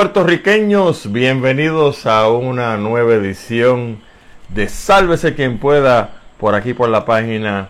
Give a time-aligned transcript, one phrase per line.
[0.00, 4.00] puertorriqueños, bienvenidos a una nueva edición
[4.48, 7.68] de Sálvese quien pueda por aquí por la página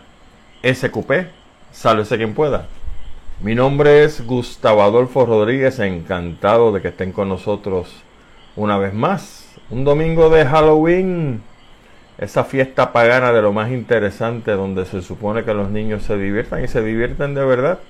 [0.62, 1.10] SQP,
[1.72, 2.68] Sálvese quien pueda.
[3.40, 7.96] Mi nombre es Gustavo Adolfo Rodríguez, encantado de que estén con nosotros
[8.54, 9.48] una vez más.
[9.68, 11.42] Un domingo de Halloween,
[12.16, 16.62] esa fiesta pagana de lo más interesante donde se supone que los niños se diviertan
[16.62, 17.80] y se divierten de verdad.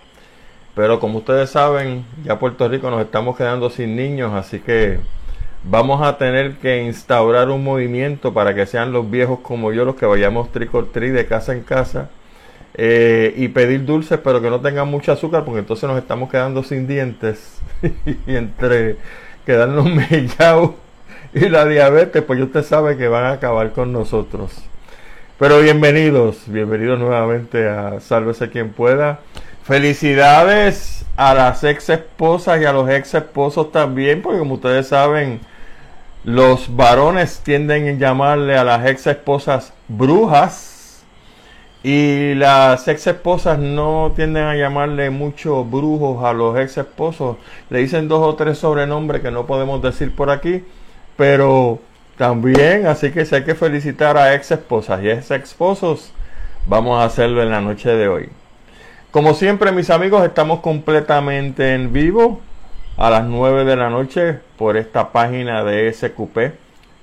[0.75, 5.01] Pero como ustedes saben, ya Puerto Rico nos estamos quedando sin niños, así que
[5.65, 9.97] vamos a tener que instaurar un movimiento para que sean los viejos como yo los
[9.97, 12.09] que vayamos trick de casa en casa
[12.75, 16.63] eh, y pedir dulces, pero que no tengan mucho azúcar, porque entonces nos estamos quedando
[16.63, 17.61] sin dientes
[18.27, 18.97] y entre
[19.45, 20.71] quedarnos mellados
[21.35, 24.65] y la diabetes, pues usted sabe que van a acabar con nosotros.
[25.39, 29.21] Pero bienvenidos, bienvenidos nuevamente a Sálvese quien pueda.
[29.71, 35.39] Felicidades a las ex esposas y a los ex esposos también, porque como ustedes saben,
[36.25, 41.05] los varones tienden a llamarle a las ex esposas brujas
[41.85, 47.37] y las ex esposas no tienden a llamarle mucho brujos a los ex esposos.
[47.69, 50.65] Le dicen dos o tres sobrenombres que no podemos decir por aquí,
[51.17, 51.79] pero
[52.19, 56.13] también, así que si hay que felicitar a ex esposas y ex esposos,
[56.67, 58.40] vamos a hacerlo en la noche de hoy.
[59.11, 62.41] Como siempre, mis amigos, estamos completamente en vivo
[62.97, 66.55] a las 9 de la noche por esta página de SQP.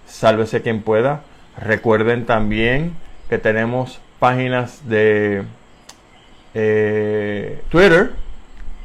[0.06, 1.24] Sálvese quien pueda.
[1.58, 2.94] Recuerden también
[3.28, 5.44] que tenemos páginas de
[6.54, 8.12] eh, Twitter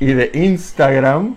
[0.00, 1.36] y de Instagram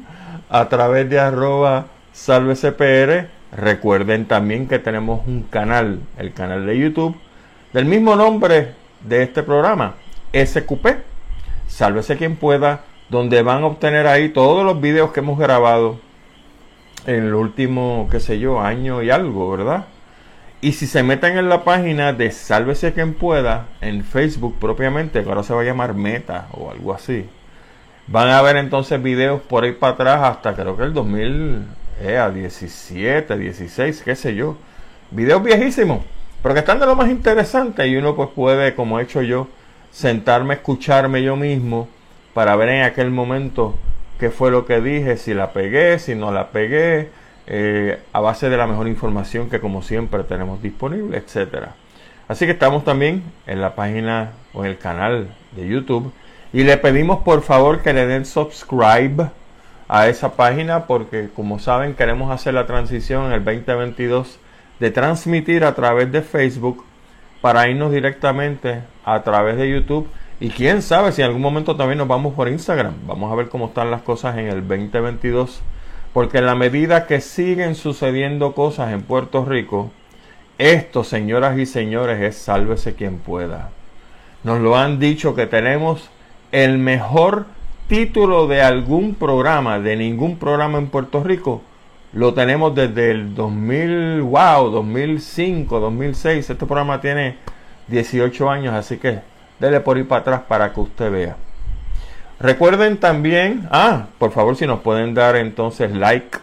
[0.49, 3.27] a través de arroba salvecpr.
[3.55, 7.15] Recuerden también que tenemos un canal, el canal de YouTube,
[7.73, 9.93] del mismo nombre de este programa,
[10.33, 11.13] SQP
[11.67, 15.99] Sálvese quien pueda, donde van a obtener ahí todos los videos que hemos grabado
[17.05, 19.85] en el último, qué sé yo, año y algo, ¿verdad?
[20.61, 25.29] Y si se meten en la página de Sálvese quien pueda, en Facebook propiamente, que
[25.29, 27.25] ahora se va a llamar Meta o algo así,
[28.07, 34.01] van a ver entonces videos por ahí para atrás hasta creo que el 2017, 16,
[34.03, 34.57] qué sé yo.
[35.11, 35.99] Videos viejísimos,
[36.41, 39.47] pero que están de lo más interesante y uno pues puede, como he hecho yo,
[39.95, 41.87] sentarme a escucharme yo mismo
[42.33, 43.75] para ver en aquel momento
[44.19, 47.07] qué fue lo que dije, si la pegué, si no la pegué,
[47.47, 51.75] eh, a base de la mejor información que como siempre tenemos disponible, etcétera.
[52.27, 56.11] Así que estamos también en la página o en el canal de YouTube
[56.51, 59.29] y le pedimos por favor que le den subscribe
[59.87, 64.39] a esa página porque como saben queremos hacer la transición en el 2022
[64.81, 66.83] de transmitir a través de Facebook
[67.45, 70.07] para irnos directamente a través de YouTube.
[70.39, 72.95] Y quién sabe si en algún momento también nos vamos por Instagram.
[73.05, 75.61] Vamos a ver cómo están las cosas en el 2022.
[76.11, 79.91] Porque en la medida que siguen sucediendo cosas en Puerto Rico,
[80.57, 83.69] esto, señoras y señores, es sálvese quien pueda.
[84.43, 86.09] Nos lo han dicho que tenemos
[86.51, 87.45] el mejor
[87.87, 91.61] título de algún programa, de ningún programa en Puerto Rico,
[92.15, 96.49] lo tenemos desde el 2000, wow, 2005, 2006.
[96.49, 97.35] Este programa tiene
[97.87, 99.19] 18 años, así que
[99.59, 101.35] dele por ir para atrás para que usted vea.
[102.39, 106.37] Recuerden también, ah, por favor, si nos pueden dar entonces like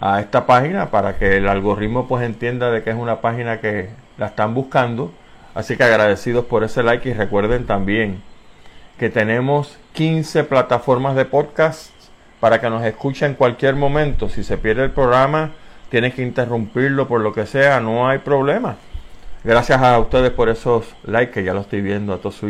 [0.00, 3.90] a esta página para que el algoritmo pues entienda de que es una página que
[4.16, 5.12] la están buscando.
[5.54, 8.22] Así que agradecidos por ese like y recuerden también
[8.98, 11.93] que tenemos 15 plataformas de podcast
[12.44, 14.28] para que nos escuche en cualquier momento.
[14.28, 15.52] Si se pierde el programa,
[15.88, 18.76] tienes que interrumpirlo por lo que sea, no hay problema.
[19.42, 22.42] Gracias a ustedes por esos likes que ya lo estoy viendo a todos.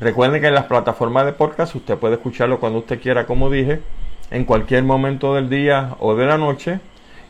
[0.00, 3.80] Recuerden que en las plataformas de podcast usted puede escucharlo cuando usted quiera, como dije,
[4.30, 6.78] en cualquier momento del día o de la noche.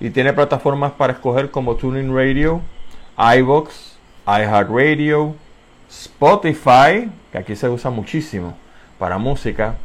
[0.00, 2.62] Y tiene plataformas para escoger como Tuning Radio,
[3.16, 3.96] iVox,
[4.26, 5.36] iHeartRadio,
[5.88, 8.56] Spotify, que aquí se usa muchísimo
[8.98, 9.76] para música,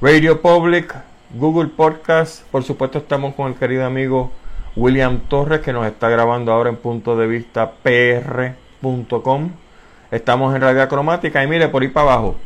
[0.00, 0.94] Radio Public,
[1.34, 2.44] Google Podcast.
[2.50, 4.32] Por supuesto, estamos con el querido amigo
[4.76, 9.50] William Torres que nos está grabando ahora en punto de vista pr.com.
[10.10, 12.36] Estamos en Radio Cromática y mire por ahí para abajo.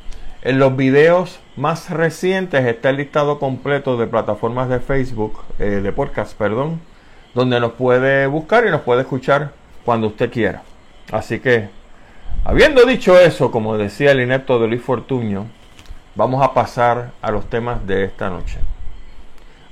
[0.43, 5.93] En los videos más recientes está el listado completo de plataformas de Facebook, eh, de
[5.93, 6.81] podcast, perdón,
[7.35, 9.53] donde nos puede buscar y nos puede escuchar
[9.85, 10.63] cuando usted quiera.
[11.13, 11.69] Así que,
[12.45, 15.47] habiendo dicho eso, como decía el inepto de Luis Fortuño,
[16.17, 18.59] vamos a pasar a los temas de esta noche.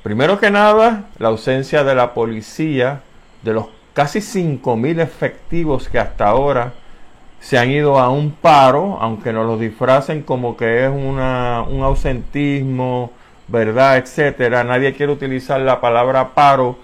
[0.03, 3.03] Primero que nada, la ausencia de la policía,
[3.43, 6.73] de los casi 5.000 efectivos que hasta ahora
[7.41, 11.83] se han ido a un paro, aunque nos lo disfracen como que es una, un
[11.83, 13.13] ausentismo
[13.51, 13.99] ¿verdad?
[13.99, 14.65] Etcétera.
[14.65, 16.79] Nadie quiere utilizar la palabra paro,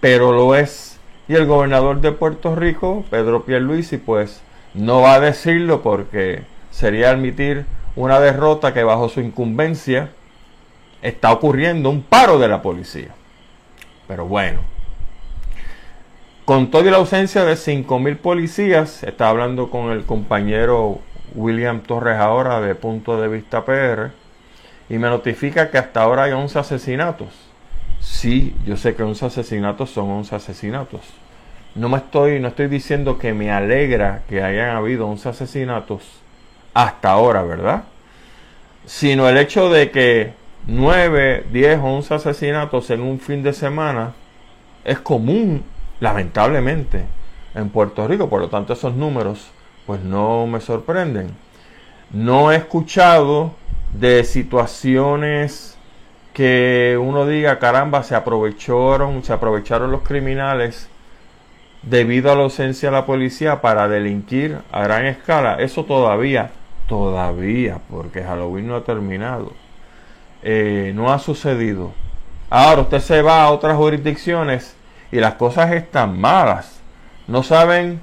[0.00, 0.98] pero lo es.
[1.28, 4.40] Y el gobernador de Puerto Rico, Pedro Pierluisi, pues
[4.74, 7.66] no va a decirlo porque sería admitir
[7.96, 10.10] una derrota que bajo su incumbencia
[11.02, 13.08] está ocurriendo un paro de la policía.
[14.08, 14.60] Pero bueno,
[16.44, 21.00] con toda la ausencia de 5.000 policías, estaba hablando con el compañero
[21.34, 24.10] William Torres ahora de Punto de Vista PR,
[24.88, 27.28] y me notifica que hasta ahora hay 11 asesinatos.
[28.00, 31.00] Sí, yo sé que 11 asesinatos son 11 asesinatos.
[31.74, 36.02] No me estoy, no estoy diciendo que me alegra que hayan habido 11 asesinatos
[36.74, 37.84] hasta ahora, ¿verdad?
[38.84, 44.12] Sino el hecho de que 9, 10, 11 asesinatos en un fin de semana
[44.84, 45.64] es común,
[46.00, 47.04] lamentablemente,
[47.54, 48.28] en Puerto Rico.
[48.28, 49.50] Por lo tanto, esos números
[49.86, 51.30] pues no me sorprenden.
[52.10, 53.52] No he escuchado
[53.92, 55.76] de situaciones
[56.32, 60.88] que uno diga, caramba, se aprovecharon, se aprovecharon los criminales
[61.82, 65.56] debido a la ausencia de la policía para delinquir a gran escala.
[65.56, 66.52] Eso todavía,
[66.86, 69.52] todavía, porque Halloween no ha terminado.
[70.42, 71.92] Eh, no ha sucedido.
[72.50, 74.76] Ahora usted se va a otras jurisdicciones
[75.10, 76.80] y las cosas están malas.
[77.26, 78.00] No saben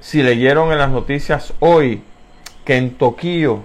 [0.00, 2.02] si leyeron en las noticias hoy
[2.64, 3.62] que en Tokio,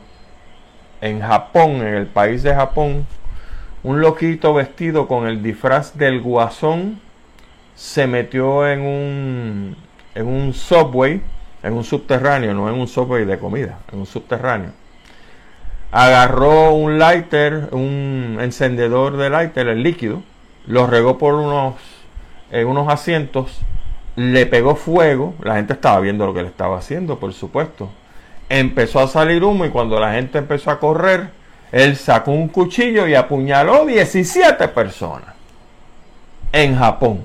[1.02, 3.08] en Japón, en el país de Japón,
[3.84, 7.00] un loquito vestido con el disfraz del guasón
[7.76, 9.78] se metió en un,
[10.16, 11.22] en un subway,
[11.62, 14.72] en un subterráneo, no en un subway de comida, en un subterráneo.
[15.92, 20.22] Agarró un lighter, un encendedor de lighter, el líquido,
[20.66, 21.76] lo regó por unos,
[22.52, 23.62] en unos asientos,
[24.18, 27.90] le pegó fuego, la gente estaba viendo lo que le estaba haciendo, por supuesto.
[28.50, 31.30] Empezó a salir humo y cuando la gente empezó a correr,
[31.72, 35.36] él sacó un cuchillo y apuñaló 17 personas
[36.52, 37.22] en Japón.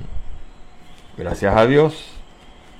[1.16, 2.12] Gracias a Dios,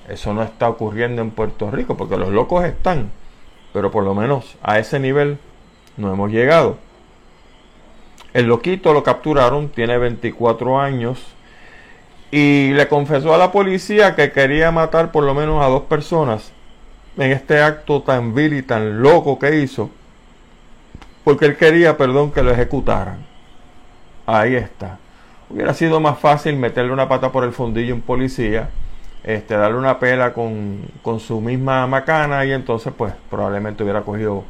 [0.08, 3.10] eso no está ocurriendo en Puerto Rico, porque los locos están,
[3.72, 5.38] pero por lo menos a ese nivel
[5.96, 6.78] no hemos llegado.
[8.32, 11.20] El loquito lo capturaron, tiene 24 años,
[12.30, 16.50] y le confesó a la policía que quería matar por lo menos a dos personas
[17.18, 19.90] en este acto tan vil y tan loco que hizo,
[21.24, 23.26] porque él quería, perdón, que lo ejecutaran.
[24.24, 24.98] Ahí está.
[25.50, 28.70] Hubiera sido más fácil meterle una pata por el fundillo a un policía,
[29.22, 34.44] este, darle una pela con, con su misma macana y entonces pues probablemente hubiera cogido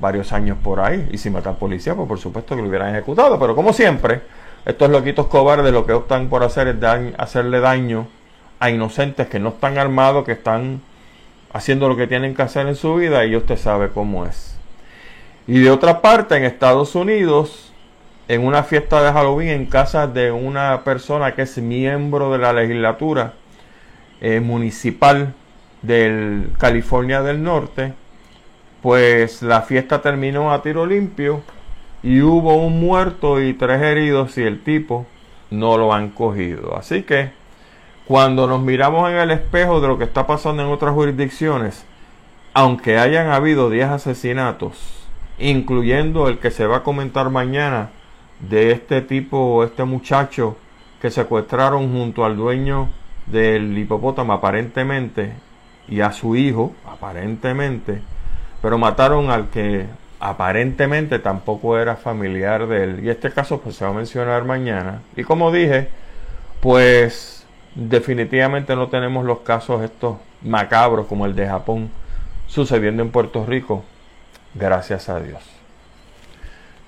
[0.00, 1.08] varios años por ahí.
[1.12, 3.38] Y si matar policía, pues por supuesto que lo hubieran ejecutado.
[3.38, 4.22] Pero como siempre,
[4.64, 8.06] estos loquitos cobardes lo que optan por hacer es hacerle daño
[8.60, 10.80] a inocentes que no están armados, que están
[11.52, 14.56] haciendo lo que tienen que hacer en su vida y usted sabe cómo es.
[15.46, 17.72] Y de otra parte, en Estados Unidos,
[18.28, 22.52] en una fiesta de Halloween en casa de una persona que es miembro de la
[22.52, 23.34] legislatura
[24.20, 25.34] eh, municipal
[25.82, 27.92] del California del Norte,
[28.84, 31.40] pues la fiesta terminó a tiro limpio
[32.02, 35.06] y hubo un muerto y tres heridos y el tipo
[35.50, 36.76] no lo han cogido.
[36.76, 37.30] Así que
[38.06, 41.86] cuando nos miramos en el espejo de lo que está pasando en otras jurisdicciones,
[42.52, 45.06] aunque hayan habido 10 asesinatos,
[45.38, 47.88] incluyendo el que se va a comentar mañana,
[48.38, 50.58] de este tipo, este muchacho
[51.00, 52.90] que secuestraron junto al dueño
[53.24, 55.32] del hipopótamo aparentemente
[55.88, 58.02] y a su hijo aparentemente,
[58.64, 59.84] pero mataron al que
[60.18, 63.04] aparentemente tampoco era familiar de él.
[63.04, 65.02] Y este caso pues se va a mencionar mañana.
[65.16, 65.90] Y como dije,
[66.60, 67.44] pues
[67.74, 71.90] definitivamente no tenemos los casos estos macabros como el de Japón
[72.46, 73.84] sucediendo en Puerto Rico,
[74.54, 75.42] gracias a Dios.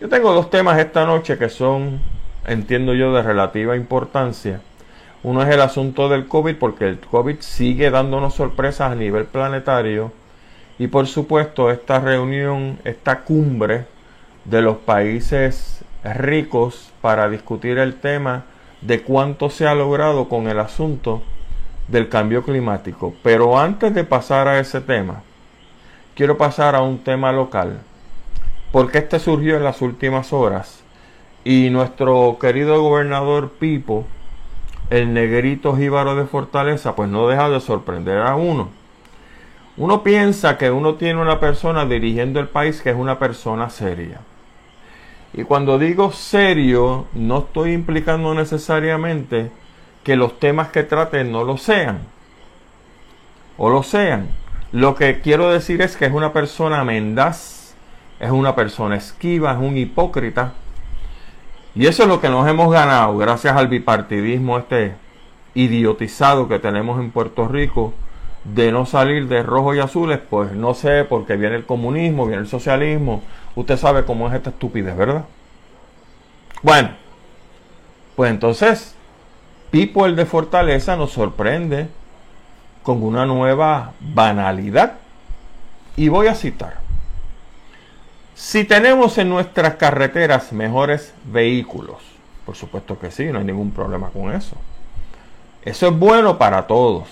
[0.00, 2.00] Yo tengo dos temas esta noche que son,
[2.46, 4.62] entiendo yo, de relativa importancia.
[5.22, 10.10] Uno es el asunto del COVID, porque el COVID sigue dándonos sorpresas a nivel planetario.
[10.78, 13.86] Y por supuesto, esta reunión, esta cumbre
[14.44, 18.44] de los países ricos para discutir el tema
[18.80, 21.22] de cuánto se ha logrado con el asunto
[21.88, 23.14] del cambio climático.
[23.22, 25.22] Pero antes de pasar a ese tema,
[26.14, 27.80] quiero pasar a un tema local
[28.72, 30.82] porque este surgió en las últimas horas
[31.44, 34.04] y nuestro querido gobernador Pipo,
[34.90, 38.68] el negrito jíbaro de Fortaleza, pues no deja de sorprender a uno.
[39.76, 44.20] Uno piensa que uno tiene una persona dirigiendo el país que es una persona seria.
[45.32, 49.50] Y cuando digo serio, no estoy implicando necesariamente
[50.02, 51.98] que los temas que traten no lo sean.
[53.58, 54.28] O lo sean.
[54.72, 57.56] Lo que quiero decir es que es una persona mendaz
[58.18, 60.54] es una persona esquiva, es un hipócrita
[61.74, 64.94] Y eso es lo que nos hemos ganado gracias al bipartidismo este
[65.54, 67.92] idiotizado que tenemos en Puerto Rico
[68.54, 72.42] de no salir de rojo y azules, pues no sé, porque viene el comunismo, viene
[72.42, 73.22] el socialismo.
[73.54, 75.24] Usted sabe cómo es esta estupidez, ¿verdad?
[76.62, 76.90] Bueno,
[78.14, 78.94] pues entonces,
[79.70, 81.88] Pipo el de Fortaleza nos sorprende
[82.82, 84.94] con una nueva banalidad.
[85.96, 86.78] Y voy a citar.
[88.34, 91.96] Si tenemos en nuestras carreteras mejores vehículos,
[92.44, 94.56] por supuesto que sí, no hay ningún problema con eso.
[95.62, 97.08] Eso es bueno para todos,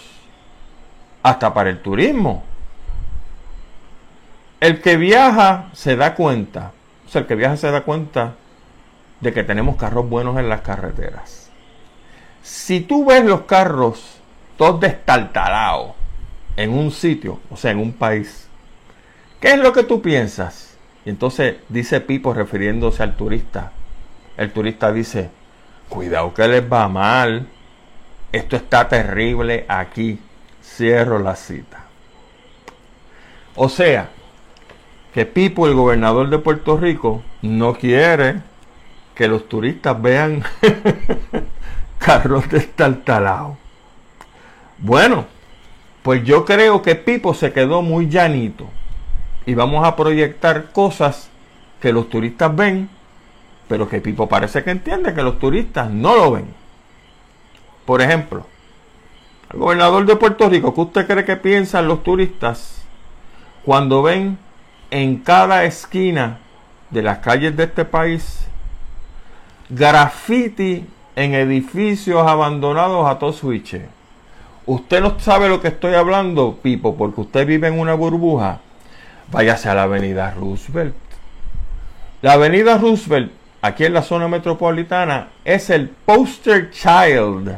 [1.24, 2.44] hasta para el turismo.
[4.60, 6.72] El que viaja se da cuenta,
[7.06, 8.34] o sea, el que viaja se da cuenta
[9.20, 11.50] de que tenemos carros buenos en las carreteras.
[12.42, 14.18] Si tú ves los carros
[14.58, 15.92] todos destartalados
[16.56, 18.46] en un sitio, o sea, en un país,
[19.40, 20.76] ¿qué es lo que tú piensas?
[21.06, 23.72] Y entonces dice Pipo refiriéndose al turista.
[24.36, 25.30] El turista dice,
[25.88, 27.46] cuidado que les va mal,
[28.30, 30.20] esto está terrible aquí,
[30.76, 31.84] cierro la cita.
[33.56, 34.10] O sea,
[35.12, 38.40] que Pipo, el gobernador de Puerto Rico, no quiere
[39.14, 40.42] que los turistas vean
[41.98, 43.56] carros destartalados.
[44.78, 45.26] Bueno,
[46.02, 48.66] pues yo creo que Pipo se quedó muy llanito
[49.46, 51.30] y vamos a proyectar cosas
[51.80, 52.88] que los turistas ven,
[53.68, 56.46] pero que Pipo parece que entiende que los turistas no lo ven.
[57.86, 58.46] Por ejemplo,
[59.56, 62.82] gobernador de Puerto Rico, ¿qué usted cree que piensan los turistas
[63.64, 64.38] cuando ven
[64.90, 66.38] en cada esquina
[66.90, 68.46] de las calles de este país
[69.68, 73.80] graffiti en edificios abandonados a todo switch?
[74.66, 78.60] Usted no sabe lo que estoy hablando, Pipo, porque usted vive en una burbuja.
[79.30, 80.94] Váyase a la avenida Roosevelt.
[82.22, 83.30] La avenida Roosevelt,
[83.60, 87.54] aquí en la zona metropolitana, es el poster child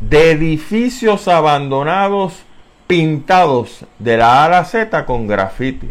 [0.00, 2.42] de edificios abandonados
[2.86, 5.90] pintados de la A a la Z con graffiti.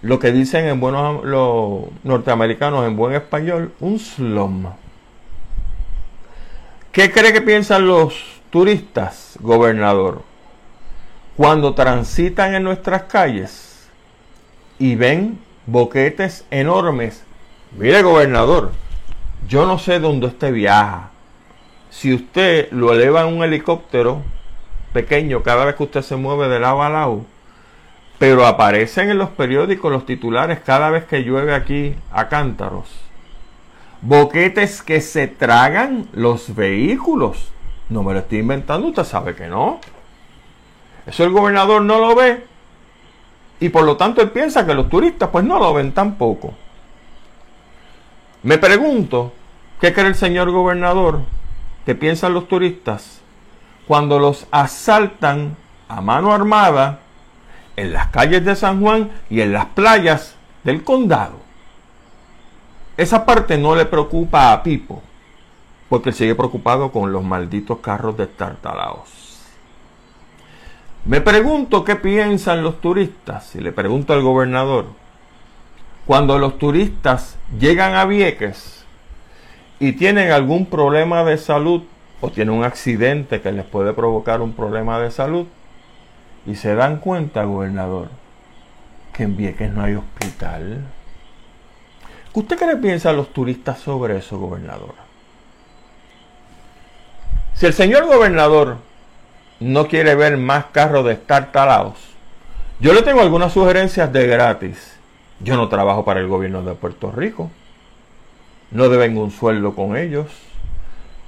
[0.00, 4.66] Lo que dicen en buenos los norteamericanos en buen español, un slum.
[6.92, 8.14] ¿Qué cree que piensan los
[8.50, 10.22] turistas, gobernador,
[11.36, 13.88] cuando transitan en nuestras calles
[14.78, 17.22] y ven boquetes enormes,
[17.76, 18.72] mire gobernador,
[19.46, 21.10] yo no sé dónde usted viaja.
[21.90, 24.22] Si usted lo eleva en un helicóptero
[24.92, 27.24] pequeño cada vez que usted se mueve de lado a lado,
[28.18, 32.88] pero aparecen en los periódicos los titulares cada vez que llueve aquí a cántaros.
[34.00, 37.52] Boquetes que se tragan los vehículos
[37.88, 39.80] no me lo estoy inventando, usted sabe que no.
[41.06, 42.44] Eso el gobernador no lo ve.
[43.60, 46.54] Y por lo tanto él piensa que los turistas pues no lo ven tampoco.
[48.42, 49.32] Me pregunto,
[49.80, 51.20] ¿qué cree el señor gobernador
[51.88, 53.22] que piensan los turistas
[53.86, 55.56] cuando los asaltan
[55.88, 56.98] a mano armada
[57.76, 61.36] en las calles de San Juan y en las playas del condado?
[62.98, 65.02] Esa parte no le preocupa a Pipo
[65.88, 69.38] porque sigue preocupado con los malditos carros destartalados.
[71.06, 74.88] Me pregunto qué piensan los turistas, y le pregunto al gobernador,
[76.04, 78.77] cuando los turistas llegan a Vieques
[79.80, 81.82] y tienen algún problema de salud
[82.20, 85.46] o tienen un accidente que les puede provocar un problema de salud
[86.46, 88.08] y se dan cuenta, gobernador,
[89.12, 90.84] que en Vieques no hay hospital.
[92.32, 94.94] ¿Usted qué le piensa a los turistas sobre eso, gobernador?
[97.54, 98.76] Si el señor gobernador
[99.60, 101.96] no quiere ver más carros de estar talados,
[102.80, 104.96] yo le tengo algunas sugerencias de gratis.
[105.40, 107.50] Yo no trabajo para el gobierno de Puerto Rico.
[108.70, 110.26] No deben un sueldo con ellos.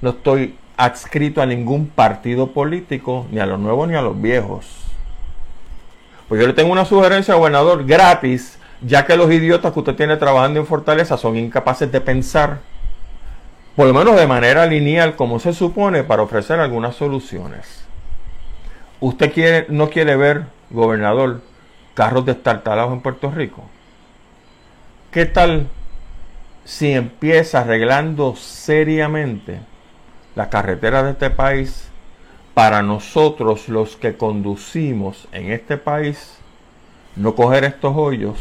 [0.01, 4.65] No estoy adscrito a ningún partido político, ni a los nuevos ni a los viejos.
[6.27, 10.17] Pues yo le tengo una sugerencia, gobernador, gratis, ya que los idiotas que usted tiene
[10.17, 12.59] trabajando en Fortaleza son incapaces de pensar
[13.75, 17.85] por lo menos de manera lineal, como se supone, para ofrecer algunas soluciones.
[18.99, 21.41] ¿Usted quiere, no quiere ver, gobernador,
[21.93, 23.63] carros destartalados en Puerto Rico?
[25.09, 25.67] ¿Qué tal
[26.65, 29.59] si empieza arreglando seriamente
[30.35, 31.89] la carretera de este país
[32.53, 36.37] para nosotros los que conducimos en este país
[37.15, 38.39] no coger estos hoyos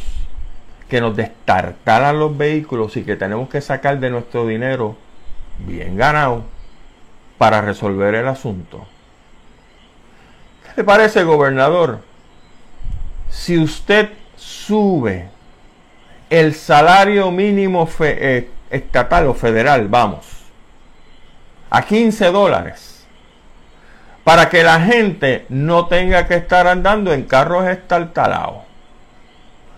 [0.88, 4.96] que nos destartalan los vehículos y que tenemos que sacar de nuestro dinero
[5.58, 6.44] bien ganado
[7.38, 8.86] para resolver el asunto.
[10.64, 12.00] ¿Qué le parece, gobernador?
[13.30, 15.28] Si usted sube
[16.30, 20.26] el salario mínimo eh, estatal o federal, vamos,
[21.68, 23.06] a 15 dólares,
[24.24, 28.62] para que la gente no tenga que estar andando en carros estartalados.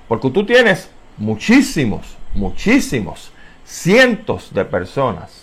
[0.08, 3.32] Porque tú tienes muchísimos, muchísimos,
[3.64, 5.42] cientos de personas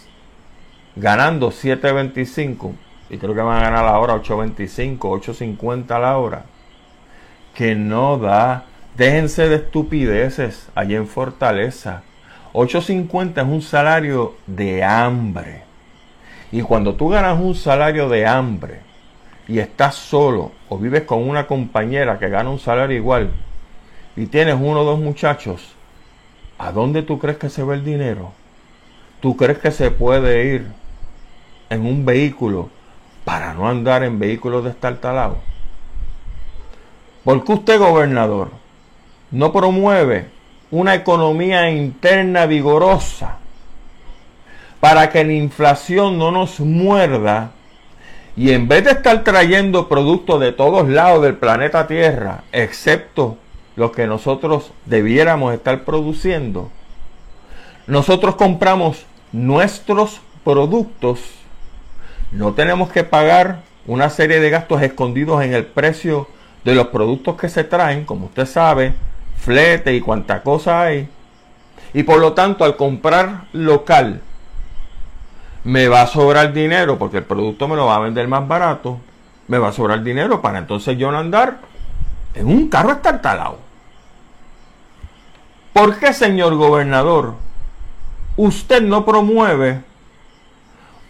[0.95, 2.71] ganando 7.25
[3.09, 6.43] y creo que van a ganar la hora 8.25, 8.50 la hora,
[7.55, 8.65] que no da,
[8.97, 12.03] déjense de estupideces allí en Fortaleza.
[12.53, 15.63] 8.50 es un salario de hambre.
[16.51, 18.79] Y cuando tú ganas un salario de hambre
[19.47, 23.31] y estás solo o vives con una compañera que gana un salario igual
[24.15, 25.73] y tienes uno o dos muchachos,
[26.57, 28.31] ¿a dónde tú crees que se ve el dinero?
[29.21, 30.79] ¿Tú crees que se puede ir
[31.69, 32.69] en un vehículo
[33.23, 35.37] para no andar en vehículos de talado.
[37.23, 38.49] ¿Por qué usted, gobernador,
[39.31, 40.27] no promueve
[40.71, 43.37] una economía interna vigorosa
[44.79, 47.51] para que la inflación no nos muerda
[48.35, 53.37] y en vez de estar trayendo productos de todos lados del planeta Tierra, excepto
[53.75, 56.69] los que nosotros debiéramos estar produciendo,
[57.87, 61.39] nosotros compramos nuestros productos
[62.31, 66.27] no tenemos que pagar una serie de gastos escondidos en el precio
[66.63, 68.93] de los productos que se traen, como usted sabe,
[69.39, 71.07] flete y cuánta cosa hay.
[71.93, 74.21] Y por lo tanto, al comprar local,
[75.63, 78.99] me va a sobrar dinero porque el producto me lo va a vender más barato.
[79.47, 81.57] Me va a sobrar dinero para entonces yo no andar
[82.35, 83.57] en un carro estartalado.
[85.73, 87.35] ¿Por qué, señor gobernador,
[88.37, 89.81] usted no promueve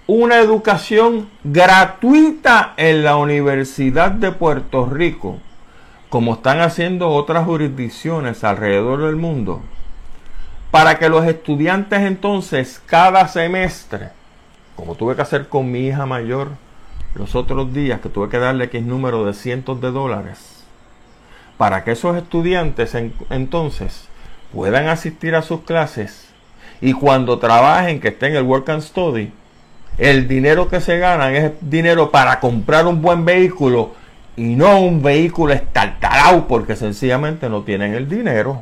[0.07, 5.37] una educación gratuita en la Universidad de Puerto Rico,
[6.09, 9.61] como están haciendo otras jurisdicciones alrededor del mundo,
[10.71, 14.09] para que los estudiantes entonces cada semestre,
[14.75, 16.49] como tuve que hacer con mi hija mayor
[17.15, 20.63] los otros días, que tuve que darle X número de cientos de dólares,
[21.57, 22.95] para que esos estudiantes
[23.29, 24.07] entonces
[24.53, 26.29] puedan asistir a sus clases
[26.81, 29.31] y cuando trabajen, que estén en el Work and Study,
[29.97, 33.98] el dinero que se ganan es dinero para comprar un buen vehículo
[34.39, 38.61] y no un vehículo estartalado porque sencillamente no tienen el dinero.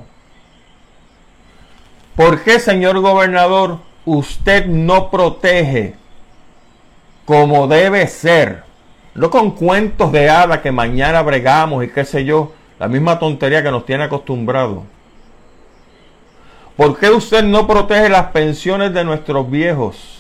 [2.16, 5.94] ¿Por qué, señor gobernador, usted no protege
[7.26, 8.64] como debe ser?
[9.14, 13.62] No con cuentos de hada que mañana bregamos y qué sé yo, la misma tontería
[13.62, 14.80] que nos tiene acostumbrados.
[16.76, 20.17] ¿Por qué usted no protege las pensiones de nuestros viejos?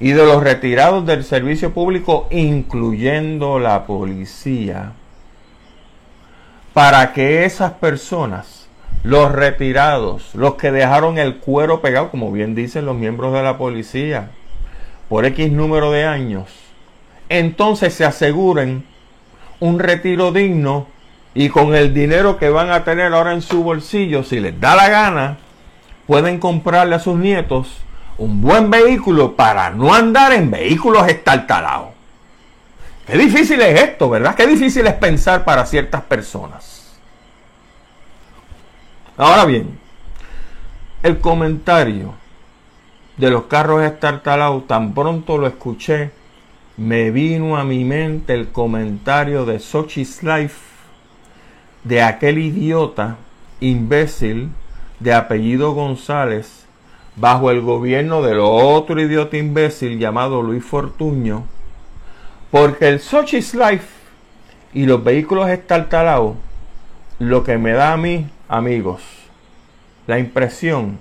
[0.00, 4.92] Y de los retirados del servicio público, incluyendo la policía,
[6.72, 8.68] para que esas personas,
[9.02, 13.58] los retirados, los que dejaron el cuero pegado, como bien dicen los miembros de la
[13.58, 14.30] policía,
[15.08, 16.48] por X número de años,
[17.28, 18.84] entonces se aseguren
[19.58, 20.86] un retiro digno
[21.34, 24.76] y con el dinero que van a tener ahora en su bolsillo, si les da
[24.76, 25.38] la gana,
[26.06, 27.82] pueden comprarle a sus nietos
[28.18, 31.88] un buen vehículo para no andar en vehículos estartalados.
[33.06, 34.34] Qué difícil es esto, ¿verdad?
[34.34, 36.98] Qué difícil es pensar para ciertas personas.
[39.16, 39.78] Ahora bien,
[41.02, 42.14] el comentario
[43.16, 46.10] de los carros estartalados, tan pronto lo escuché,
[46.76, 50.60] me vino a mi mente el comentario de Sochi's Life
[51.82, 53.16] de aquel idiota,
[53.60, 54.50] imbécil,
[55.00, 56.67] de apellido González,
[57.20, 61.44] bajo el gobierno del otro idiota imbécil llamado Luis Fortuño,
[62.50, 63.88] porque el Sochi's Life
[64.72, 66.36] y los vehículos estartalados,
[67.18, 69.02] lo que me da a mí, amigos,
[70.06, 70.98] la impresión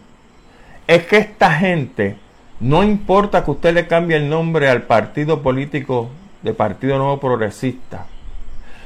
[0.88, 2.17] es que esta gente,
[2.60, 6.10] no importa que usted le cambie el nombre al partido político
[6.41, 8.08] de Partido Nuevo Progresista,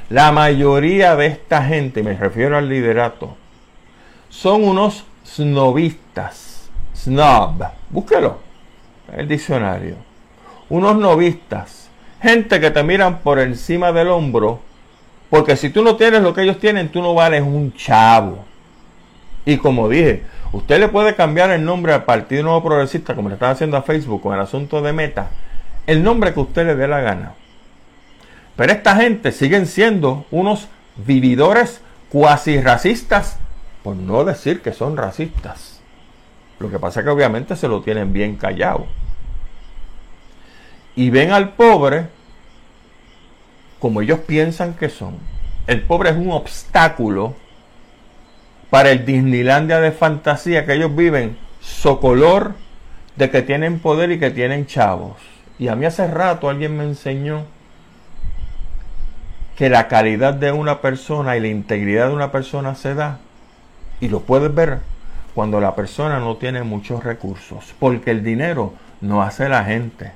[0.09, 3.37] la mayoría de esta gente, me refiero al liderato,
[4.29, 6.50] son unos snobistas
[6.95, 7.63] Snob.
[7.89, 8.39] Búsquelo.
[9.15, 9.95] El diccionario.
[10.69, 11.89] Unos novistas.
[12.21, 14.59] Gente que te miran por encima del hombro.
[15.29, 18.43] Porque si tú no tienes lo que ellos tienen, tú no vales un chavo.
[19.45, 23.35] Y como dije, usted le puede cambiar el nombre al Partido Nuevo Progresista, como le
[23.35, 25.29] están haciendo a Facebook con el asunto de meta,
[25.87, 27.33] el nombre que usted le dé la gana.
[28.55, 33.37] Pero esta gente siguen siendo unos vividores cuasi racistas,
[33.83, 35.70] por no decir que son racistas.
[36.61, 38.85] Lo que pasa es que obviamente se lo tienen bien callado.
[40.95, 42.07] Y ven al pobre
[43.79, 45.17] como ellos piensan que son.
[45.65, 47.33] El pobre es un obstáculo
[48.69, 52.53] para el Disneylandia de fantasía que ellos viven socolor
[53.15, 55.17] de que tienen poder y que tienen chavos.
[55.57, 57.45] Y a mí hace rato alguien me enseñó
[59.55, 63.19] que la calidad de una persona y la integridad de una persona se da,
[63.99, 64.79] y lo puedes ver
[65.33, 70.11] cuando la persona no tiene muchos recursos, porque el dinero no hace la gente,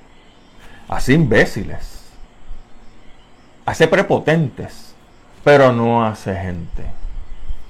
[0.87, 2.03] hace imbéciles,
[3.65, 4.93] hace prepotentes,
[5.43, 6.83] pero no hace gente.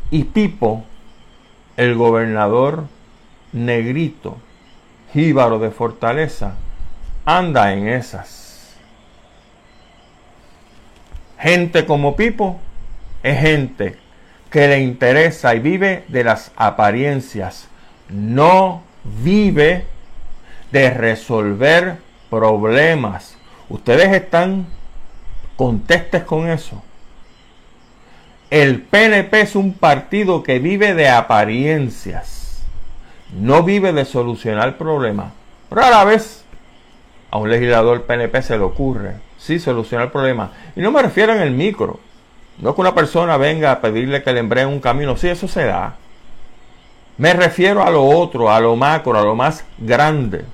[0.10, 0.84] Y Pipo,
[1.78, 2.86] el gobernador
[3.52, 4.38] negrito,
[5.14, 6.56] jíbaro de fortaleza,
[7.26, 8.76] anda en esas.
[11.40, 12.60] Gente como Pipo
[13.22, 14.05] es gente
[14.56, 17.68] que le interesa y vive de las apariencias.
[18.08, 19.84] No vive
[20.72, 21.98] de resolver
[22.30, 23.36] problemas.
[23.68, 24.66] Ustedes están
[25.58, 26.82] contestes con eso.
[28.50, 32.64] El PNP es un partido que vive de apariencias.
[33.38, 35.34] No vive de solucionar problemas.
[35.70, 36.46] Rara vez
[37.30, 40.52] a un legislador PNP se le ocurre sí solucionar el problema.
[40.78, 42.00] Y no me refiero en el micro.
[42.58, 45.18] No que una persona venga a pedirle que le embreen un camino.
[45.18, 45.96] Sí, eso se da.
[47.18, 50.46] Me refiero a lo otro, a lo macro, a lo más grande.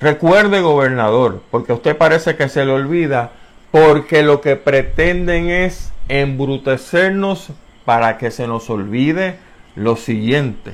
[0.00, 3.32] Recuerde, gobernador, porque a usted parece que se le olvida,
[3.70, 7.50] porque lo que pretenden es embrutecernos
[7.84, 9.38] para que se nos olvide
[9.76, 10.72] lo siguiente.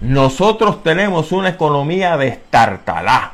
[0.00, 3.32] Nosotros tenemos una economía de estartalá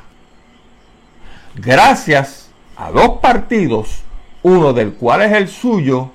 [1.58, 4.02] gracias a dos partidos,
[4.48, 6.10] uno del cual es el suyo,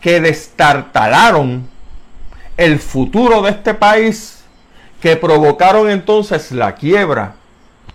[0.00, 1.68] que destartalaron
[2.56, 4.44] el futuro de este país,
[5.00, 7.34] que provocaron entonces la quiebra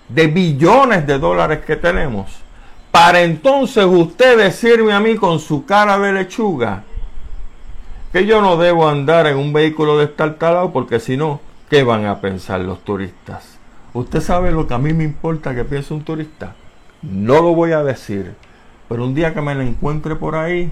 [0.08, 2.32] de billones de dólares que tenemos,
[2.92, 6.84] para entonces usted decirme a mí con su cara de lechuga
[8.12, 11.40] que yo no debo andar en un vehículo destartalado porque si no,
[11.70, 13.58] ¿qué van a pensar los turistas?
[13.94, 16.56] ¿Usted sabe lo que a mí me importa que piense un turista?
[17.02, 18.36] No lo voy a decir,
[18.92, 20.70] pero un día que me lo encuentre por ahí,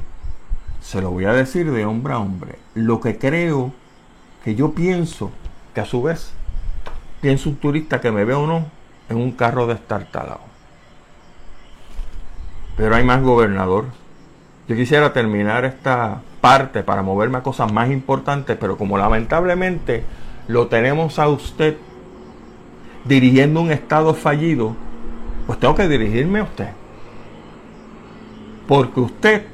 [0.81, 2.55] se lo voy a decir de hombre a hombre.
[2.73, 3.71] Lo que creo,
[4.43, 5.31] que yo pienso,
[5.73, 6.33] que a su vez
[7.21, 8.65] pienso un turista que me ve o no
[9.07, 10.41] en un carro destartalado.
[12.75, 13.85] Pero hay más gobernador.
[14.67, 20.03] Yo quisiera terminar esta parte para moverme a cosas más importantes, pero como lamentablemente
[20.49, 21.77] lo tenemos a usted
[23.05, 24.75] dirigiendo un estado fallido,
[25.47, 26.78] pues tengo que dirigirme a usted.
[28.69, 29.45] Porque usted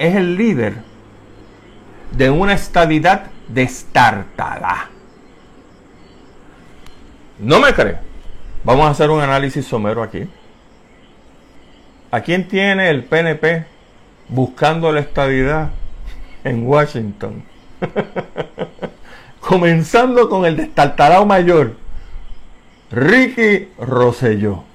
[0.00, 0.78] es el líder
[2.10, 4.90] de una estadidad destartada.
[7.38, 7.98] ¿No me cree?
[8.64, 10.28] Vamos a hacer un análisis somero aquí.
[12.10, 13.64] ¿A quién tiene el PNP
[14.28, 15.70] buscando la estadidad
[16.42, 17.44] en Washington?
[19.40, 21.76] Comenzando con el destartalado mayor,
[22.90, 24.67] Ricky Rosselló.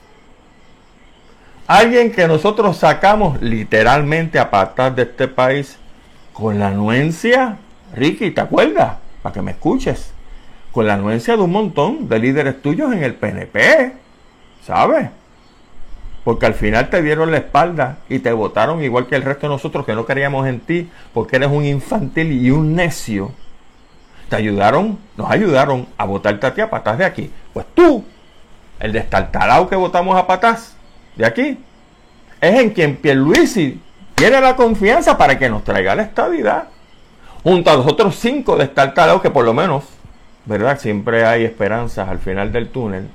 [1.67, 5.77] Alguien que nosotros sacamos literalmente a patar de este país
[6.33, 7.57] con la anuencia,
[7.95, 8.97] Ricky, ¿te acuerdas?
[9.21, 10.11] Para que me escuches.
[10.73, 13.93] Con la anuencia de un montón de líderes tuyos en el PNP,
[14.65, 15.09] ¿sabes?
[16.25, 19.53] Porque al final te dieron la espalda y te votaron igual que el resto de
[19.53, 23.31] nosotros que no queríamos en ti, porque eres un infantil y un necio.
[24.29, 27.31] Te ayudaron, nos ayudaron a votarte a ti a patas de aquí.
[27.53, 28.03] Pues tú,
[28.79, 30.75] el destartalado que votamos a patas,
[31.15, 31.59] de aquí,
[32.41, 33.79] es en quien Pierluisi
[34.15, 36.65] tiene la confianza para que nos traiga la estabilidad.
[37.43, 39.83] Junto a los otros cinco de lado que por lo menos,
[40.45, 40.79] ¿verdad?
[40.79, 43.09] Siempre hay esperanzas al final del túnel.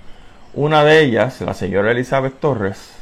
[0.55, 2.95] Una de ellas, la señora Elizabeth Torres,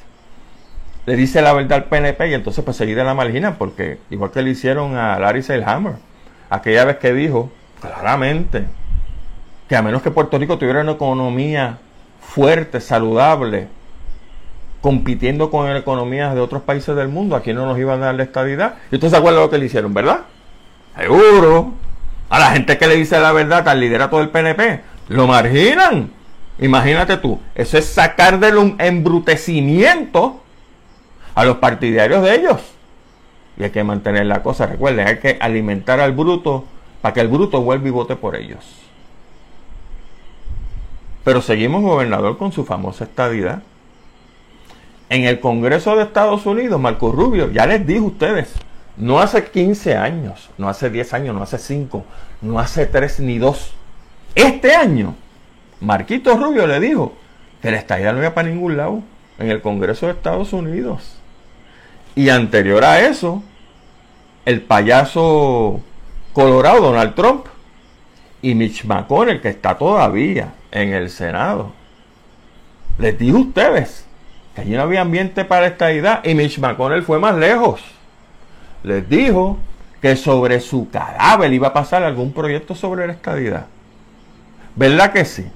[1.07, 4.43] le dice la verdad al PNP y entonces pues seguida la margina porque igual que
[4.43, 5.95] le hicieron a Larry Selhammer,
[6.51, 8.65] aquella vez que dijo claramente
[9.69, 11.79] que a menos que Puerto Rico tuviera una economía
[12.21, 13.69] fuerte, saludable,
[14.87, 17.35] compitiendo con economías de otros países del mundo.
[17.35, 18.77] Aquí no nos iban a dar la estabilidad.
[18.92, 20.20] Y usted se acuerda lo que le hicieron, ¿verdad?
[20.96, 21.72] Seguro.
[22.29, 26.12] A la gente que le dice la verdad al liderato del PNP, lo marginan.
[26.61, 30.40] Imagínate tú, eso es sacar del embrutecimiento
[31.35, 32.61] a los partidarios de ellos.
[33.59, 36.64] Y hay que mantener la cosa, recuerden, hay que alimentar al bruto
[37.03, 38.64] para que el bruto vuelva y vote por ellos.
[41.25, 43.62] Pero seguimos gobernador con su famosa estadidad
[45.09, 48.55] en el Congreso de Estados Unidos, Marco Rubio, ya les dije a ustedes,
[48.97, 52.05] no hace 15 años, no hace 10 años, no hace 5,
[52.42, 53.73] no hace 3 ni 2.
[54.35, 55.14] Este año,
[55.81, 57.12] Marquito Rubio le dijo
[57.62, 59.03] que la estadía no iba para ningún lado
[59.38, 61.16] en el Congreso de Estados Unidos.
[62.14, 63.42] Y anterior a eso,
[64.45, 65.81] el payaso
[66.33, 67.47] colorado Donald Trump
[68.40, 71.73] y Mitch McConnell, que está todavía en el Senado,
[72.99, 74.06] les dijo a ustedes
[74.57, 77.83] que allí no había ambiente para esta idea y Mitch McConnell fue más lejos.
[78.83, 79.59] Les dijo
[80.01, 83.66] que sobre su cadáver iba a pasar algún proyecto sobre la estadidad.
[84.75, 85.47] ¿Verdad que sí?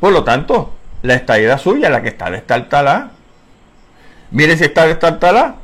[0.00, 3.12] Por lo tanto, la estadidad suya, la que está destartalada.
[4.32, 5.56] Mire si está destartalada,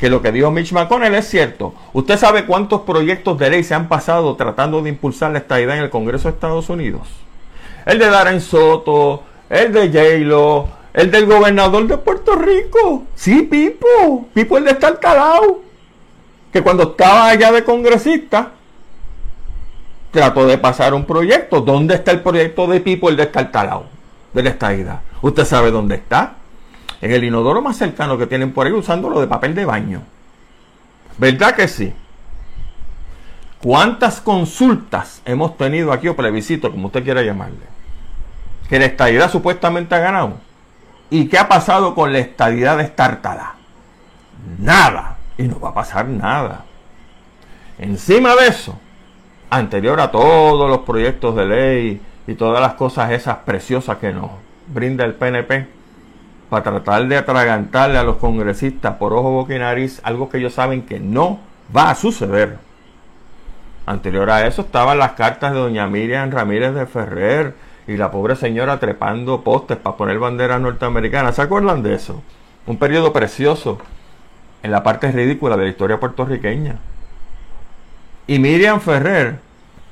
[0.00, 1.74] que lo que dijo Mitch McConnell es cierto.
[1.92, 5.82] ¿Usted sabe cuántos proyectos de ley se han pasado tratando de impulsar la estadidad en
[5.82, 7.06] el Congreso de Estados Unidos?
[7.84, 13.04] El de Darren Soto, el de J-Lo, el del gobernador de Puerto Rico.
[13.14, 14.28] Sí, Pipo.
[14.32, 14.98] Pipo el de estar.
[16.52, 18.52] Que cuando estaba allá de congresista,
[20.10, 21.60] trató de pasar un proyecto.
[21.60, 23.86] ¿Dónde está el proyecto de Pipo el de estar calado?
[24.32, 25.02] De la.
[25.20, 26.34] ¿Usted sabe dónde está?
[27.00, 30.02] En el inodoro más cercano que tienen por ahí usándolo de papel de baño.
[31.16, 31.92] ¿Verdad que sí?
[33.60, 37.66] ¿Cuántas consultas hemos tenido aquí o plebiscito, como usted quiera llamarle?
[38.68, 40.47] Que la estadidad supuestamente ha ganado
[41.10, 43.54] ¿Y qué ha pasado con la estadidad destartada?
[44.58, 45.16] Nada.
[45.36, 46.64] Y no va a pasar nada.
[47.78, 48.78] Encima de eso,
[49.50, 54.30] anterior a todos los proyectos de ley y todas las cosas esas preciosas que nos
[54.66, 55.66] brinda el PNP,
[56.50, 60.54] para tratar de atragantarle a los congresistas por ojo, boca y nariz algo que ellos
[60.54, 61.40] saben que no
[61.74, 62.58] va a suceder.
[63.86, 67.54] Anterior a eso estaban las cartas de doña Miriam Ramírez de Ferrer,
[67.88, 71.34] y la pobre señora trepando postes para poner banderas norteamericanas.
[71.34, 72.22] ¿Se acuerdan de eso?
[72.66, 73.78] Un periodo precioso
[74.62, 76.76] en la parte ridícula de la historia puertorriqueña.
[78.26, 79.40] Y Miriam Ferrer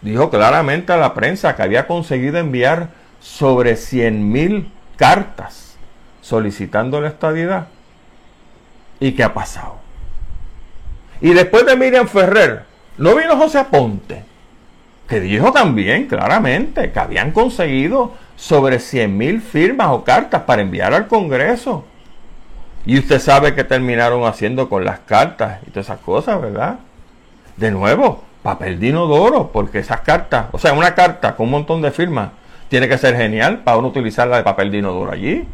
[0.02, 5.78] dijo claramente a la prensa que había conseguido enviar sobre 100.000 cartas
[6.20, 7.68] solicitando la estadidad.
[9.00, 9.76] ¿Y qué ha pasado?
[11.22, 12.64] Y después de Miriam Ferrer,
[12.98, 14.35] ¿no vino José Aponte?
[15.08, 21.06] Que dijo también claramente que habían conseguido sobre 100.000 firmas o cartas para enviar al
[21.06, 21.84] Congreso.
[22.84, 26.78] Y usted sabe que terminaron haciendo con las cartas y todas esas cosas, ¿verdad?
[27.56, 31.82] De nuevo, papel de inodoro, porque esas cartas, o sea, una carta con un montón
[31.82, 32.30] de firmas,
[32.68, 35.44] tiene que ser genial para uno utilizarla de papel de inodoro allí.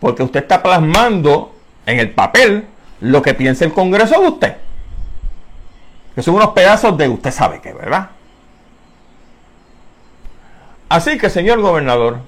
[0.00, 1.54] Porque usted está plasmando
[1.86, 2.64] en el papel
[3.00, 4.63] lo que piensa el Congreso de usted
[6.14, 8.10] que son unos pedazos de usted sabe qué, ¿verdad?
[10.88, 12.18] Así que, señor gobernador,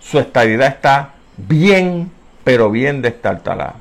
[0.00, 2.12] su estadidad está bien,
[2.44, 3.76] pero bien destartalada.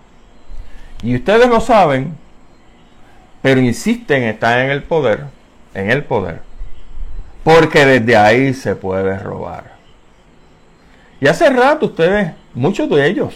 [1.03, 2.17] Y ustedes lo saben,
[3.41, 5.25] pero insisten en estar en el poder,
[5.73, 6.41] en el poder,
[7.43, 9.73] porque desde ahí se puede robar.
[11.19, 13.35] Y hace rato ustedes, muchos de ellos,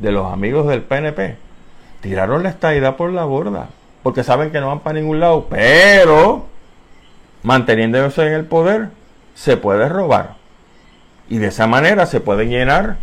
[0.00, 1.36] de los amigos del PNP,
[2.00, 3.68] tiraron la estadidad por la borda
[4.04, 6.44] porque saben que no van para ningún lado, pero
[7.42, 8.90] manteniéndose en el poder
[9.34, 10.36] se puede robar.
[11.30, 12.98] Y de esa manera se pueden llenar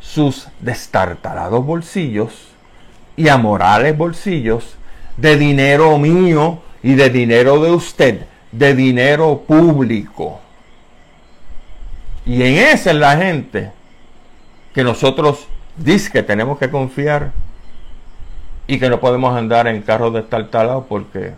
[0.00, 2.48] sus destartalados bolsillos
[3.14, 4.76] y amorales bolsillos
[5.18, 10.40] de dinero mío y de dinero de usted, de dinero público.
[12.24, 13.70] Y en esa es la gente
[14.72, 17.32] que nosotros dice que tenemos que confiar
[18.68, 21.32] y que no podemos andar en carros de talado porque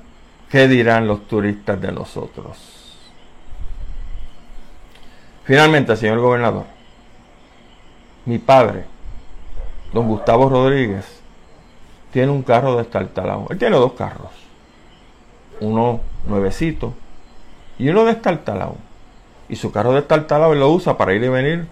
[0.50, 2.58] ¿qué dirán los turistas de nosotros?
[5.44, 6.64] Finalmente, señor gobernador,
[8.26, 8.84] mi padre,
[9.92, 11.22] don Gustavo Rodríguez,
[12.12, 13.46] tiene un carro de destartalado.
[13.50, 14.32] Él tiene dos carros.
[15.60, 16.94] Uno nuevecito
[17.78, 18.76] y uno de destartalado.
[19.48, 21.68] Y su carro de destartalado él lo usa para ir y venir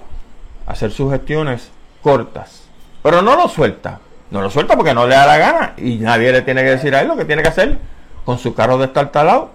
[0.67, 2.69] hacer sus gestiones cortas.
[3.03, 4.01] Pero no lo suelta.
[4.31, 6.95] No lo suelta porque no le da la gana y nadie le tiene que decir
[6.95, 7.79] a él lo que tiene que hacer
[8.25, 9.51] con su carro de estar talado.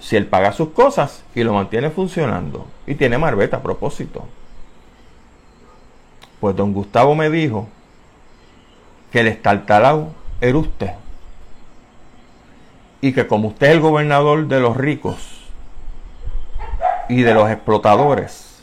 [0.00, 4.26] Si él paga sus cosas y lo mantiene funcionando y tiene marbeta a propósito.
[6.40, 7.68] Pues don Gustavo me dijo
[9.10, 10.08] que el estartalado
[10.40, 10.92] era usted.
[13.00, 15.42] Y que como usted es el gobernador de los ricos
[17.08, 18.62] y de los explotadores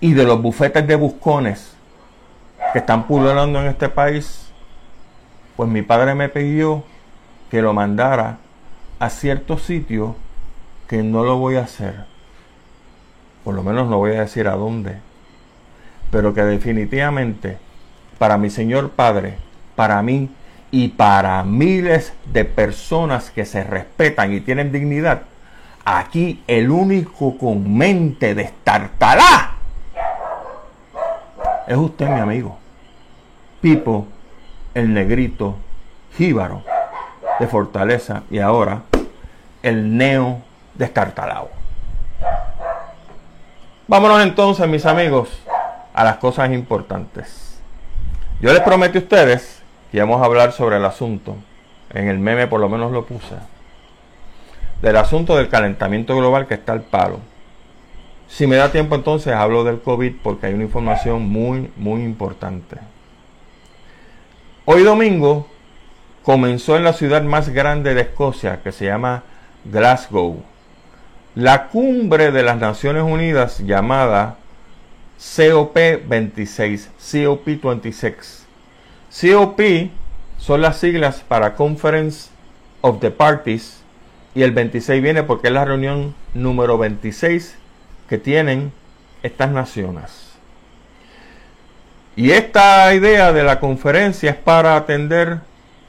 [0.00, 1.74] y de los bufetes de buscones
[2.72, 4.45] que están pululando en este país,
[5.56, 6.84] pues mi padre me pidió
[7.50, 8.38] que lo mandara
[8.98, 10.16] a cierto sitio
[10.88, 12.04] que no lo voy a hacer.
[13.44, 14.98] Por lo menos no voy a decir a dónde.
[16.10, 17.58] Pero que definitivamente
[18.18, 19.36] para mi Señor Padre,
[19.74, 20.30] para mí
[20.70, 25.22] y para miles de personas que se respetan y tienen dignidad,
[25.84, 29.56] aquí el único con mente de estartalá
[31.66, 32.56] es usted, mi amigo.
[33.60, 34.06] Pipo
[34.76, 35.56] el negrito
[36.18, 36.62] jíbaro
[37.40, 38.82] de Fortaleza y ahora
[39.62, 40.42] el neo
[40.74, 41.48] destartalado.
[43.88, 45.30] Vámonos entonces, mis amigos,
[45.94, 47.58] a las cosas importantes.
[48.42, 51.36] Yo les prometí a ustedes que íbamos a hablar sobre el asunto.
[51.94, 53.36] En el meme por lo menos lo puse.
[54.82, 57.20] Del asunto del calentamiento global que está al palo.
[58.28, 62.76] Si me da tiempo entonces hablo del COVID porque hay una información muy, muy importante.
[64.68, 65.46] Hoy domingo
[66.24, 69.22] comenzó en la ciudad más grande de Escocia, que se llama
[69.64, 70.42] Glasgow,
[71.36, 74.38] la cumbre de las Naciones Unidas llamada
[75.20, 78.42] COP26, COP26.
[79.20, 79.60] COP
[80.36, 82.30] son las siglas para Conference
[82.80, 83.84] of the Parties
[84.34, 87.56] y el 26 viene porque es la reunión número 26
[88.08, 88.72] que tienen
[89.22, 90.25] estas naciones.
[92.16, 95.40] Y esta idea de la conferencia es para atender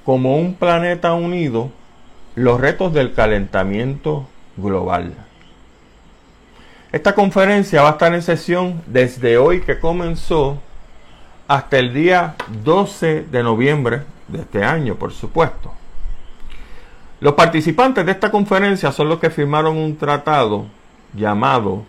[0.03, 1.71] como un planeta unido
[2.35, 5.13] los retos del calentamiento global.
[6.91, 10.59] Esta conferencia va a estar en sesión desde hoy que comenzó
[11.47, 15.73] hasta el día 12 de noviembre de este año, por supuesto.
[17.21, 20.65] Los participantes de esta conferencia son los que firmaron un tratado
[21.13, 21.85] llamado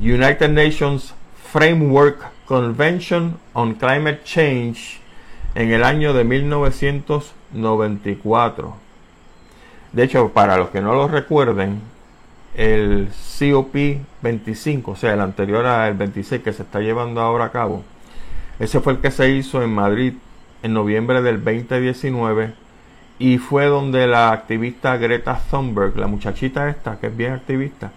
[0.00, 1.14] United Nations
[1.52, 4.98] Framework Convention on Climate Change
[5.54, 8.74] en el año de 1994.
[9.92, 11.82] De hecho, para los que no lo recuerden,
[12.54, 17.82] el COP25, o sea, el anterior al 26 que se está llevando ahora a cabo,
[18.58, 20.14] ese fue el que se hizo en Madrid
[20.62, 22.54] en noviembre del 2019
[23.18, 27.92] y fue donde la activista Greta Thunberg, la muchachita esta que es bien activista,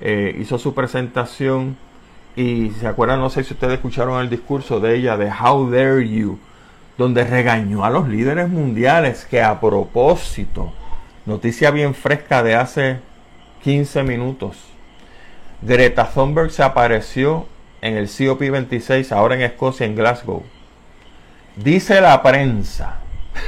[0.00, 1.76] eh, hizo su presentación
[2.38, 6.08] y se acuerdan, no sé si ustedes escucharon el discurso de ella de How Dare
[6.08, 6.38] You,
[6.96, 10.72] donde regañó a los líderes mundiales que a propósito,
[11.26, 13.00] noticia bien fresca de hace
[13.64, 14.56] 15 minutos,
[15.62, 17.46] Greta Thunberg se apareció
[17.80, 20.44] en el COP26, ahora en Escocia, en Glasgow.
[21.56, 22.98] Dice la prensa,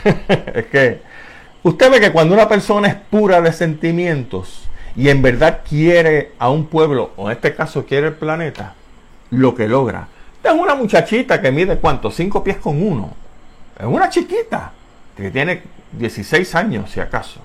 [0.53, 1.01] es que
[1.63, 6.51] usted ve que cuando una persona es pura de sentimientos y en verdad quiere a
[6.51, 8.75] un pueblo, o en este caso quiere el planeta,
[9.31, 10.09] lo que logra.
[10.43, 13.11] Es una muchachita que mide cuánto, cinco pies con uno.
[13.79, 14.73] Es una chiquita
[15.17, 15.63] que tiene
[15.93, 17.41] 16 años, si acaso.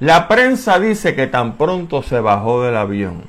[0.00, 3.24] La prensa dice que tan pronto se bajó del avión.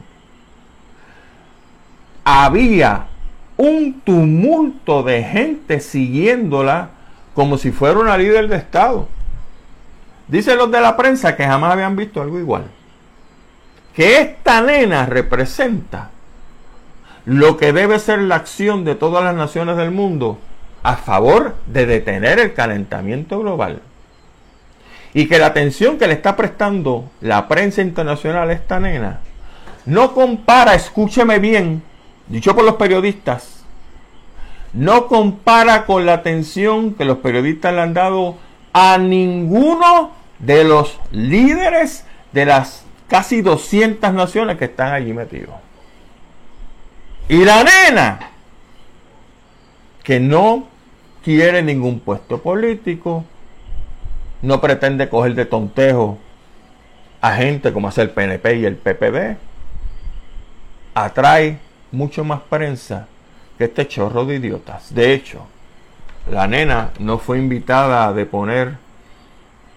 [2.26, 3.08] Había
[3.56, 6.90] un tumulto de gente siguiéndola
[7.34, 9.08] como si fuera una líder de Estado.
[10.28, 12.66] Dicen los de la prensa que jamás habían visto algo igual.
[13.96, 16.12] Que esta nena representa
[17.28, 20.38] lo que debe ser la acción de todas las naciones del mundo
[20.82, 23.82] a favor de detener el calentamiento global.
[25.14, 29.20] Y que la atención que le está prestando la prensa internacional a esta nena
[29.86, 31.84] no compara, escúcheme bien,
[32.28, 33.66] dicho por los periodistas,
[34.72, 38.38] no compara con la atención que los periodistas le han dado
[38.72, 45.67] a ninguno de los líderes de las casi 200 naciones que están allí metidos.
[47.30, 48.20] Y la nena,
[50.04, 50.68] que no
[51.24, 53.26] quiere ningún puesto político,
[54.42, 56.18] no pretende coger de tontejo
[57.20, 59.38] a gente como hace el PNP y el PPD,
[60.94, 61.60] atrae
[61.92, 63.08] mucho más prensa
[63.58, 64.94] que este chorro de idiotas.
[64.94, 65.46] De hecho,
[66.32, 68.78] la nena no fue invitada a deponer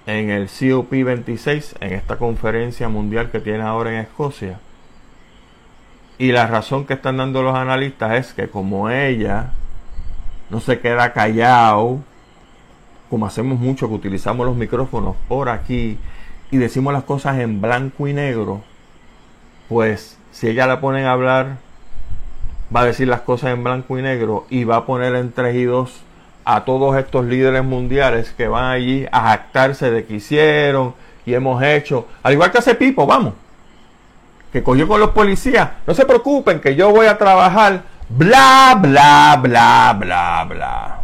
[0.07, 4.61] en el COP26, en esta conferencia mundial que tiene ahora en Escocia,
[6.21, 9.53] y la razón que están dando los analistas es que como ella
[10.51, 12.01] no se queda callado,
[13.09, 15.97] como hacemos mucho que utilizamos los micrófonos por aquí
[16.51, 18.61] y decimos las cosas en blanco y negro,
[19.71, 21.57] pues si ella la ponen a hablar,
[22.75, 25.57] va a decir las cosas en blanco y negro y va a poner en tres
[25.57, 26.03] y dos
[26.45, 30.93] a todos estos líderes mundiales que van allí a jactarse de que hicieron
[31.25, 33.33] y hemos hecho, al igual que hace Pipo, vamos
[34.53, 39.39] que cogió con los policías, no se preocupen que yo voy a trabajar, bla, bla,
[39.41, 41.01] bla, bla, bla.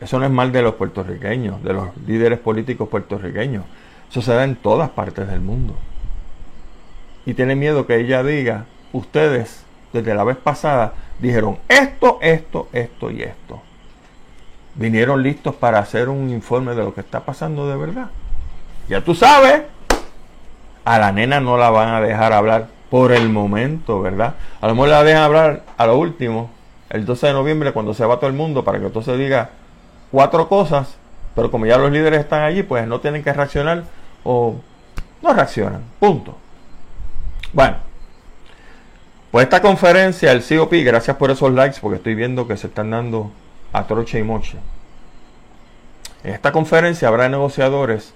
[0.00, 3.64] Eso no es mal de los puertorriqueños, de los líderes políticos puertorriqueños.
[4.10, 5.74] Eso se da en todas partes del mundo.
[7.26, 13.10] Y tiene miedo que ella diga, ustedes desde la vez pasada dijeron esto, esto, esto
[13.10, 13.60] y esto.
[14.74, 18.10] Vinieron listos para hacer un informe de lo que está pasando de verdad.
[18.88, 19.62] Ya tú sabes
[20.84, 24.34] a la nena no la van a dejar hablar por el momento, ¿verdad?
[24.60, 26.50] A lo mejor la dejan hablar a lo último,
[26.90, 29.50] el 12 de noviembre, cuando se va todo el mundo, para que entonces diga
[30.10, 30.96] cuatro cosas,
[31.34, 33.84] pero como ya los líderes están allí, pues no tienen que reaccionar
[34.24, 34.56] o
[35.22, 35.82] No reaccionan.
[35.98, 36.36] Punto.
[37.52, 37.76] Bueno.
[39.30, 42.90] Pues esta conferencia, el COP, gracias por esos likes, porque estoy viendo que se están
[42.90, 43.30] dando
[43.72, 44.58] a troche y moche.
[46.24, 48.12] En esta conferencia habrá negociadores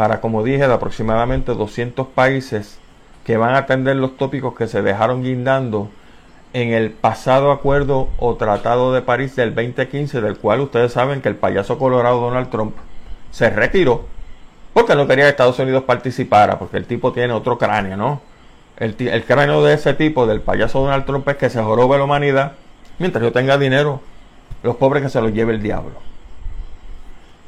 [0.00, 2.78] para, como dije, de aproximadamente 200 países
[3.22, 5.90] que van a atender los tópicos que se dejaron guindando
[6.54, 11.28] en el pasado acuerdo o tratado de París del 2015, del cual ustedes saben que
[11.28, 12.76] el payaso colorado Donald Trump
[13.30, 14.06] se retiró
[14.72, 18.22] porque no quería que Estados Unidos participara, porque el tipo tiene otro cráneo, ¿no?
[18.78, 18.94] El,
[19.26, 22.52] cráneo de ese tipo, del payaso Donald Trump, es que se jorobe la humanidad
[22.98, 24.00] mientras yo tenga dinero,
[24.62, 26.09] los pobres que se los lleve el diablo.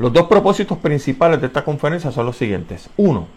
[0.03, 2.91] Los dos propósitos principales de esta conferencia son los siguientes.
[2.97, 3.29] Uno,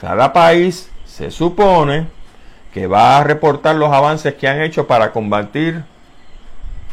[0.00, 2.06] cada país se supone
[2.72, 5.82] que va a reportar los avances que han hecho para combatir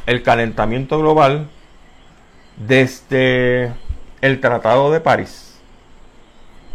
[0.07, 1.45] el calentamiento global
[2.57, 3.71] desde
[4.21, 5.59] el Tratado de París.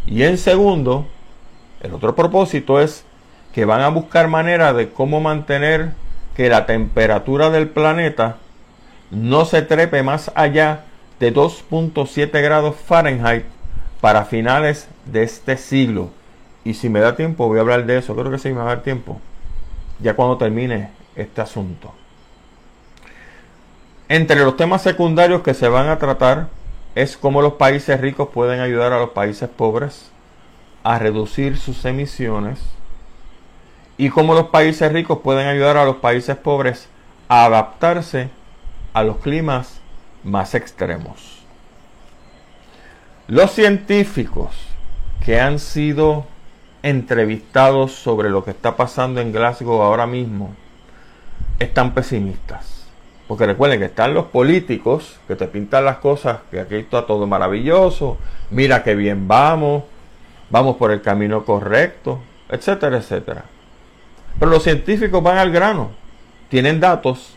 [0.07, 1.09] Y en segundo,
[1.80, 3.05] el otro propósito es
[3.53, 5.91] que van a buscar manera de cómo mantener
[6.36, 8.36] que la temperatura del planeta
[9.11, 10.84] no se trepe más allá
[11.20, 13.44] de 2.7 grados Fahrenheit
[14.00, 16.10] para finales de este siglo.
[16.64, 18.16] Y si me da tiempo, voy a hablar de eso.
[18.16, 19.20] Creo que sí me va a dar tiempo.
[20.00, 21.92] Ya cuando termine este asunto.
[24.08, 26.48] Entre los temas secundarios que se van a tratar
[26.94, 30.10] es cómo los países ricos pueden ayudar a los países pobres
[30.82, 32.58] a reducir sus emisiones
[33.98, 36.88] y cómo los países ricos pueden ayudar a los países pobres
[37.28, 38.30] a adaptarse
[38.94, 39.80] a los climas
[40.24, 41.40] más extremos.
[43.26, 44.50] Los científicos
[45.24, 46.26] que han sido
[46.82, 50.54] entrevistados sobre lo que está pasando en Glasgow ahora mismo
[51.58, 52.86] están pesimistas.
[53.28, 57.28] Porque recuerden que están los políticos que te pintan las cosas, que aquí está todo
[57.28, 58.18] maravilloso,
[58.50, 59.84] mira que bien vamos,
[60.50, 62.18] vamos por el camino correcto,
[62.48, 63.44] etcétera, etcétera.
[64.38, 65.90] Pero los científicos van al grano,
[66.48, 67.34] tienen datos,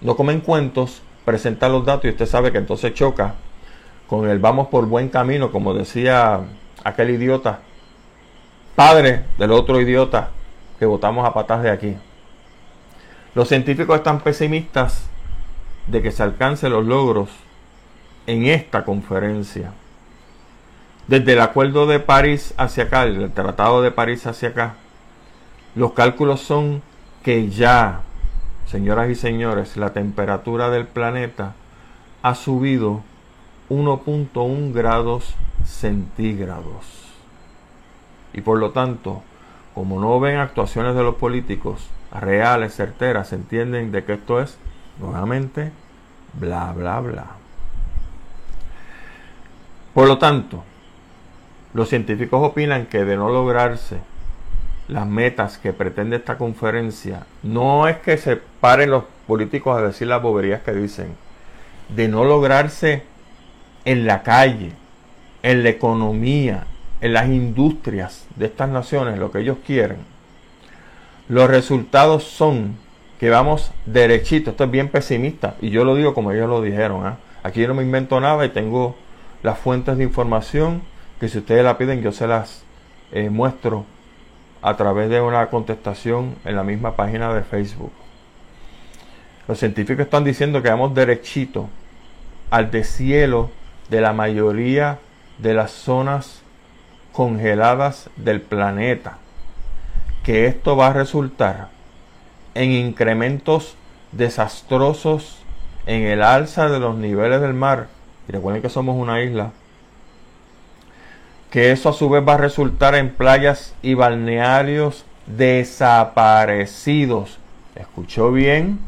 [0.00, 3.34] no comen cuentos, presentan los datos y usted sabe que entonces choca
[4.08, 6.40] con el vamos por buen camino, como decía
[6.84, 7.60] aquel idiota
[8.74, 10.30] padre del otro idiota
[10.78, 11.96] que votamos a patas de aquí.
[13.34, 15.06] Los científicos están pesimistas
[15.86, 17.30] de que se alcancen los logros
[18.26, 19.72] en esta conferencia.
[21.06, 24.74] Desde el acuerdo de París hacia acá, el tratado de París hacia acá,
[25.74, 26.82] los cálculos son
[27.22, 28.00] que ya,
[28.66, 31.54] señoras y señores, la temperatura del planeta
[32.22, 33.02] ha subido
[33.70, 35.34] 1.1 grados
[35.64, 37.12] centígrados.
[38.32, 39.22] Y por lo tanto,
[39.74, 44.58] como no ven actuaciones de los políticos reales, certeras, entienden de que esto es
[44.98, 45.72] nuevamente
[46.34, 47.26] bla, bla, bla.
[49.92, 50.64] Por lo tanto,
[51.72, 53.98] los científicos opinan que de no lograrse
[54.88, 60.08] las metas que pretende esta conferencia, no es que se paren los políticos a decir
[60.08, 61.14] las boberías que dicen,
[61.88, 63.02] de no lograrse
[63.84, 64.72] en la calle,
[65.42, 66.66] en la economía,
[67.00, 69.98] en las industrias de estas naciones lo que ellos quieren,
[71.28, 72.76] los resultados son
[73.18, 74.50] que vamos derechito.
[74.50, 77.06] Esto es bien pesimista y yo lo digo como ellos lo dijeron.
[77.06, 77.16] ¿ah?
[77.42, 78.96] Aquí yo no me invento nada y tengo
[79.42, 80.82] las fuentes de información
[81.20, 82.64] que si ustedes la piden yo se las
[83.12, 83.86] eh, muestro
[84.64, 87.92] a través de una contestación en la misma página de Facebook.
[89.46, 91.68] Los científicos están diciendo que vamos derechito
[92.50, 93.50] al deshielo
[93.90, 95.00] de la mayoría
[95.36, 96.40] de las zonas
[97.12, 99.18] congeladas del planeta,
[100.22, 101.68] que esto va a resultar
[102.54, 103.76] en incrementos
[104.12, 105.42] desastrosos
[105.84, 107.88] en el alza de los niveles del mar.
[108.30, 109.50] Y recuerden que somos una isla.
[111.54, 117.38] Que eso a su vez va a resultar en playas y balnearios desaparecidos.
[117.76, 118.80] ¿Escuchó bien?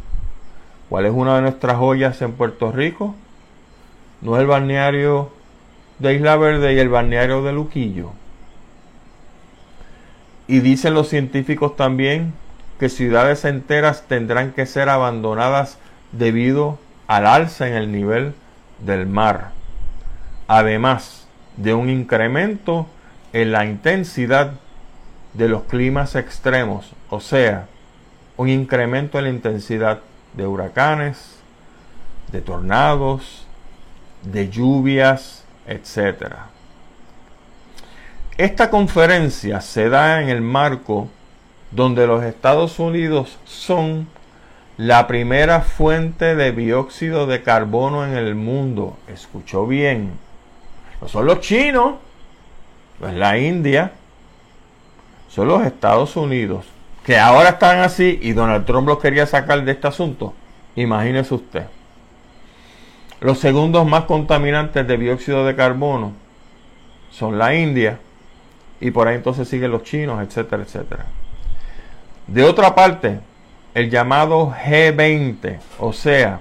[0.89, 3.15] ¿Cuál es una de nuestras joyas en Puerto Rico?
[4.21, 5.31] No es el balneario
[6.01, 8.11] de Isla Verde y el balneario de Luquillo.
[10.49, 12.35] Y dicen los científicos también
[12.81, 15.79] que ciudades enteras tendrán que ser abandonadas
[16.11, 18.35] debido al alza en el nivel
[18.81, 19.53] del mar.
[20.49, 21.26] Además
[21.57, 22.87] de un incremento
[23.33, 24.53] en la intensidad
[25.35, 27.67] de los climas extremos, o sea,
[28.37, 30.01] un incremento en la intensidad
[30.35, 31.37] de huracanes,
[32.33, 33.47] de tornados,
[34.23, 36.47] de lluvias, etcétera.
[38.37, 41.09] Esta conferencia se da en el marco
[41.71, 44.09] donde los Estados Unidos son
[44.77, 48.99] la primera fuente de dióxido de carbono en el mundo.
[49.09, 50.26] Escuchó bien.
[51.01, 51.95] No son los chinos,
[52.99, 53.93] Pues la India
[55.29, 56.65] son los Estados Unidos,
[57.05, 60.33] que ahora están así y Donald Trump los quería sacar de este asunto.
[60.77, 61.67] Imagínese usted.
[63.21, 66.13] Los segundos más contaminantes de dióxido de carbono
[67.11, 67.99] son la India
[68.81, 71.07] y por ahí entonces siguen los chinos, etcétera, etcétera.
[72.27, 73.21] De otra parte,
[73.75, 76.41] el llamado G20, o sea,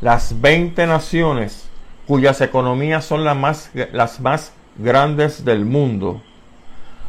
[0.00, 1.68] las 20 naciones
[2.12, 6.20] cuyas economías son las más, las más grandes del mundo,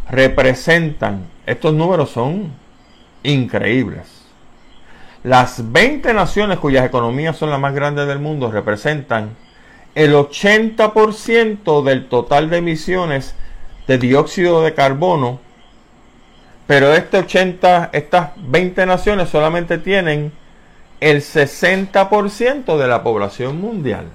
[0.09, 2.53] representan, estos números son
[3.21, 4.23] increíbles.
[5.21, 9.35] Las 20 naciones cuyas economías son las más grandes del mundo representan
[9.93, 13.35] el 80% del total de emisiones
[13.87, 15.41] de dióxido de carbono,
[16.65, 20.31] pero este 80, estas 20 naciones solamente tienen
[21.01, 24.05] el 60% de la población mundial.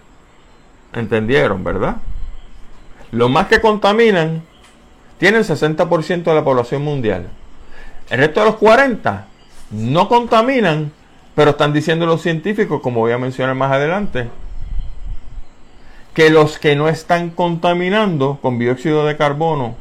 [0.93, 1.97] ¿Entendieron, verdad?
[3.11, 4.43] Los más que contaminan
[5.19, 7.29] tienen 60% de la población mundial.
[8.11, 9.27] El resto de los 40
[9.71, 10.93] no contaminan,
[11.35, 14.29] pero están diciendo los científicos, como voy a mencionar más adelante,
[16.15, 19.77] que los que no están contaminando con dióxido de carbono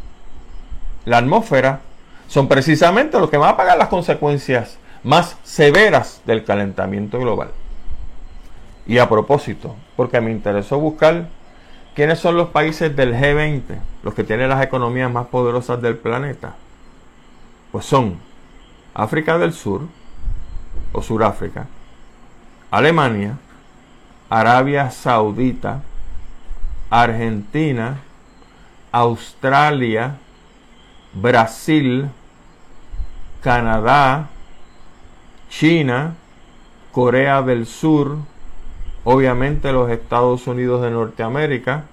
[1.06, 1.82] la atmósfera
[2.28, 7.52] son precisamente los que van a pagar las consecuencias más severas del calentamiento global.
[8.88, 11.28] Y a propósito, porque me interesó buscar
[11.94, 16.56] quiénes son los países del G20, los que tienen las economías más poderosas del planeta,
[17.72, 18.18] pues son
[18.94, 19.82] África del Sur
[20.94, 21.68] o Suráfrica,
[22.72, 23.38] Alemania,
[24.30, 25.82] Arabia Saudita,
[26.90, 27.98] Argentina,
[28.92, 30.18] Australia,
[31.14, 32.10] Brasil,
[33.42, 34.30] Canadá,
[35.50, 36.16] China,
[36.92, 38.18] Corea del Sur,
[39.10, 41.86] obviamente los Estados Unidos de Norteamérica,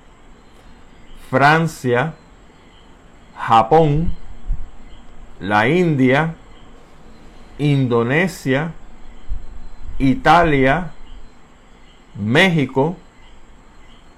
[1.31, 2.15] Francia,
[3.39, 4.13] Japón,
[5.39, 6.35] la India,
[7.59, 8.73] Indonesia,
[10.01, 10.91] Italia,
[12.21, 12.97] México,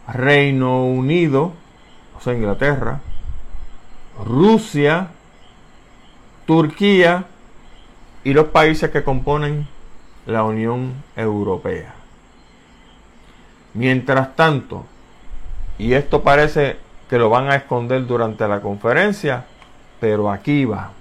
[0.09, 1.53] Reino Unido,
[2.17, 3.01] o sea, Inglaterra,
[4.25, 5.09] Rusia,
[6.47, 7.27] Turquía
[8.25, 9.69] y los países que componen
[10.25, 11.96] la Unión Europea.
[13.77, 14.87] Mientras tanto,
[15.77, 16.79] y esto parece
[17.11, 19.45] que lo van a esconder durante la conferencia,
[20.01, 20.93] pero aquí va.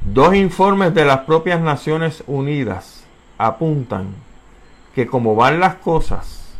[0.00, 3.04] Dos informes de las propias Naciones Unidas
[3.38, 4.08] apuntan
[4.92, 6.52] que como van las cosas,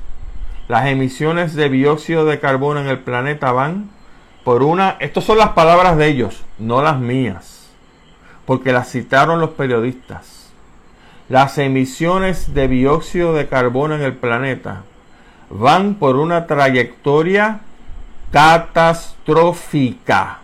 [0.68, 3.91] las emisiones de dióxido de carbono en el planeta van
[4.45, 7.70] por una, estas son las palabras de ellos, no las mías,
[8.45, 10.36] porque las citaron los periodistas.
[11.29, 14.85] Las emisiones de dióxido de carbono en el planeta
[15.51, 17.62] van por una trayectoria
[18.31, 20.39] catastrófica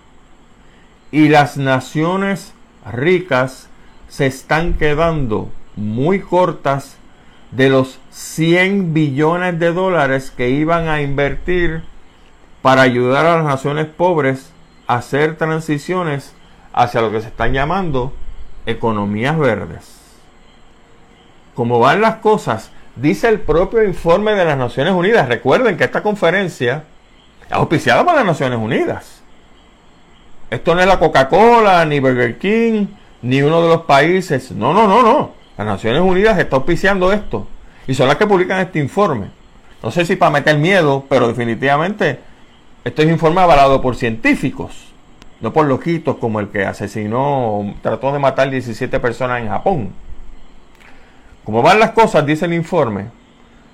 [1.13, 2.53] y las naciones
[2.91, 3.69] ricas
[4.09, 6.97] se están quedando muy cortas
[7.53, 11.85] de los 100 billones de dólares que iban a invertir
[12.61, 14.51] para ayudar a las naciones pobres
[14.89, 16.35] a hacer transiciones
[16.73, 18.13] hacia lo que se están llamando
[18.67, 20.02] economías verdes.
[21.55, 25.29] Como van las cosas, dice el propio informe de las Naciones Unidas.
[25.29, 26.85] Recuerden que esta conferencia
[27.47, 29.23] es auspiciada por las Naciones Unidas.
[30.51, 32.87] Esto no es la Coca-Cola, ni Burger King,
[33.23, 34.51] ni uno de los países.
[34.53, 35.31] No, no, no, no.
[35.57, 37.47] Las Naciones Unidas está auspiciando esto.
[37.87, 39.29] Y son las que publican este informe.
[39.83, 42.21] No sé si para meter miedo, pero definitivamente
[42.85, 44.93] esto es informe avalado por científicos.
[45.41, 49.93] No por loquitos como el que asesinó, trató de matar 17 personas en Japón.
[51.45, 53.07] Como van las cosas, dice el informe,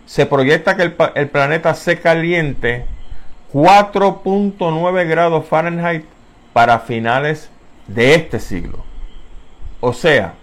[0.07, 2.87] se proyecta que el, planeta se caliente
[3.53, 6.05] 4.9 grados Fahrenheit
[6.53, 7.51] para finales
[7.87, 8.85] de este siglo.
[9.81, 10.35] O sea,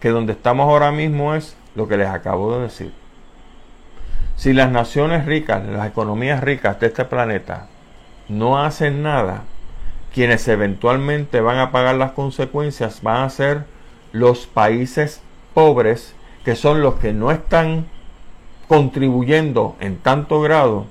[0.00, 2.92] que donde estamos ahora mismo es lo que les acabo de decir.
[4.36, 7.68] Si las naciones ricas, las economías ricas de este planeta
[8.28, 9.44] no hacen nada,
[10.12, 13.64] quienes eventualmente van a pagar las consecuencias van a ser
[14.12, 15.20] los países
[15.54, 16.14] pobres,
[16.46, 17.86] que son los que no están
[18.68, 20.86] contribuyendo en tanto grado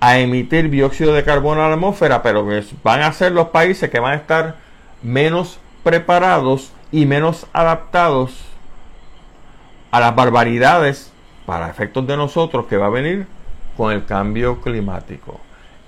[0.00, 3.90] a emitir dióxido de carbono a la atmósfera, pero que van a ser los países
[3.90, 4.56] que van a estar
[5.02, 8.46] menos preparados y menos adaptados
[9.90, 11.12] a las barbaridades
[11.44, 13.26] para efectos de nosotros que va a venir
[13.76, 15.38] con el cambio climático.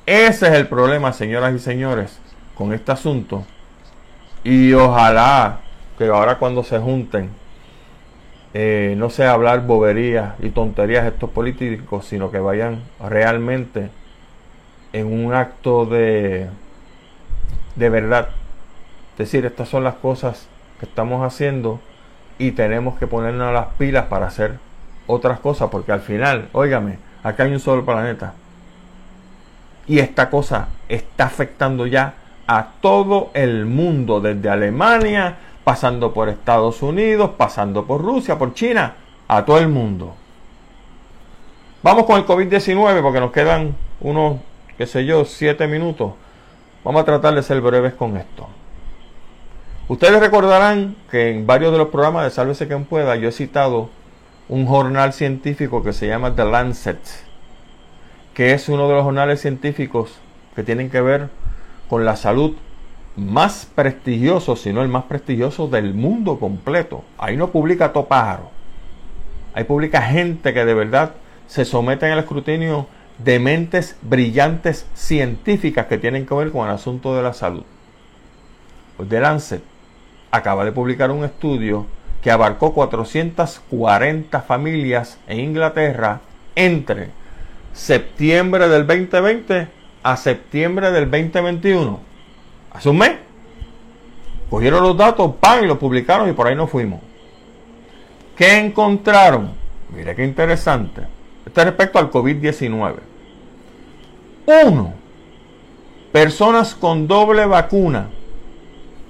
[0.04, 2.18] Ese es el problema, señoras y señores,
[2.54, 3.46] con este asunto.
[4.44, 5.60] Y ojalá
[5.96, 7.30] que ahora cuando se junten,
[8.60, 13.88] eh, no sea hablar boberías y tonterías estos políticos, sino que vayan realmente
[14.92, 16.48] en un acto de,
[17.76, 18.30] de verdad.
[19.12, 20.48] Es decir, estas son las cosas
[20.80, 21.78] que estamos haciendo
[22.36, 24.54] y tenemos que ponernos las pilas para hacer
[25.06, 28.34] otras cosas, porque al final, óigame, acá hay un solo planeta.
[29.86, 32.14] Y esta cosa está afectando ya
[32.48, 35.36] a todo el mundo, desde Alemania,
[35.68, 38.94] pasando por Estados Unidos, pasando por Rusia, por China,
[39.28, 40.14] a todo el mundo.
[41.82, 44.38] Vamos con el COVID-19 porque nos quedan unos,
[44.78, 46.14] qué sé yo, siete minutos.
[46.82, 48.48] Vamos a tratar de ser breves con esto.
[49.88, 53.90] Ustedes recordarán que en varios de los programas de Sálvese quien pueda yo he citado
[54.48, 56.98] un jornal científico que se llama The Lancet,
[58.32, 60.18] que es uno de los jornales científicos
[60.56, 61.28] que tienen que ver
[61.90, 62.56] con la salud
[63.18, 67.04] más prestigioso, si no el más prestigioso del mundo completo.
[67.18, 68.50] Ahí no publica todo pájaro.
[69.54, 71.12] Ahí publica gente que de verdad
[71.46, 72.86] se someten al escrutinio
[73.18, 77.64] de mentes brillantes científicas que tienen que ver con el asunto de la salud.
[78.96, 79.62] Pues The Lancet
[80.30, 81.86] acaba de publicar un estudio
[82.22, 86.20] que abarcó 440 familias en Inglaterra
[86.54, 87.08] entre
[87.72, 89.68] septiembre del 2020
[90.02, 92.07] a septiembre del 2021.
[92.72, 93.12] Hace un mes.
[94.50, 97.00] Cogieron los datos, pan, y los publicaron y por ahí nos fuimos.
[98.36, 99.52] ¿Qué encontraron?
[99.94, 101.02] Mire qué interesante.
[101.44, 102.94] Este respecto al COVID-19.
[104.64, 104.94] Uno,
[106.12, 108.08] personas con doble vacuna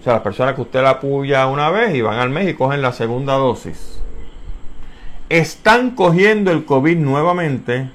[0.01, 2.55] o sea, las personas que usted la apoya una vez y van al mes y
[2.55, 4.01] cogen la segunda dosis.
[5.29, 7.91] Están cogiendo el COVID nuevamente.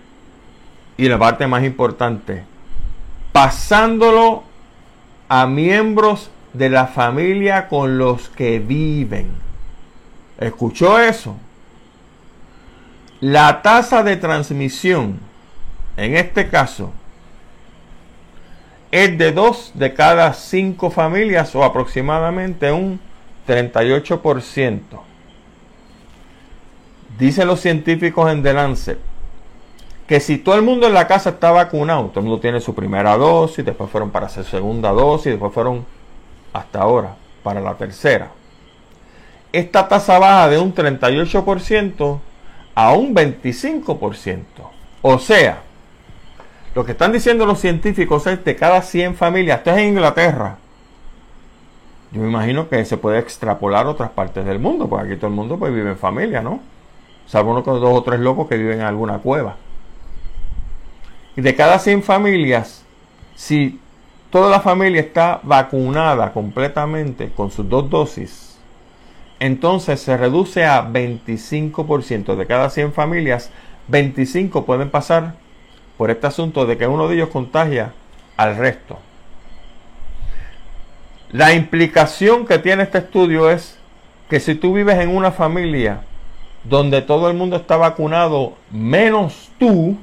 [0.96, 2.44] Y la parte más importante,
[3.32, 4.44] pasándolo
[5.30, 9.28] a miembros de la familia con los que viven.
[10.40, 11.38] ¿Escuchó eso?
[13.20, 15.20] La tasa de transmisión,
[15.98, 16.92] en este caso,
[18.92, 23.00] es de dos de cada cinco familias o aproximadamente un
[23.48, 24.80] 38%.
[27.18, 29.13] Dicen los científicos en The Lancet
[30.08, 32.76] que si todo el mundo en la casa está vacunado, todo el mundo tiene su
[32.76, 35.86] primera dosis, después fueron para su segunda dosis, después fueron
[36.52, 38.32] hasta ahora para la tercera.
[39.52, 42.20] Esta tasa baja de un 38%
[42.76, 44.44] a un 25%.
[45.02, 45.62] O sea,
[46.76, 50.58] lo que están diciendo los científicos es de cada 100 familias, esto es en Inglaterra.
[52.12, 55.28] Yo me imagino que se puede extrapolar a otras partes del mundo, porque aquí todo
[55.28, 56.60] el mundo pues, vive en familia, ¿no?
[57.26, 59.56] Salvo uno con dos o tres locos que viven en alguna cueva.
[61.36, 62.84] De cada 100 familias,
[63.36, 63.80] si
[64.30, 68.58] toda la familia está vacunada completamente con sus dos dosis,
[69.40, 72.36] entonces se reduce a 25%.
[72.36, 73.50] De cada 100 familias,
[73.88, 75.34] 25 pueden pasar
[75.98, 77.94] por este asunto de que uno de ellos contagia
[78.38, 79.00] al resto.
[81.32, 83.80] La implicación que tiene este estudio es
[84.30, 86.02] que si tú vives en una familia
[86.64, 89.98] donde todo el mundo está vacunado menos tú,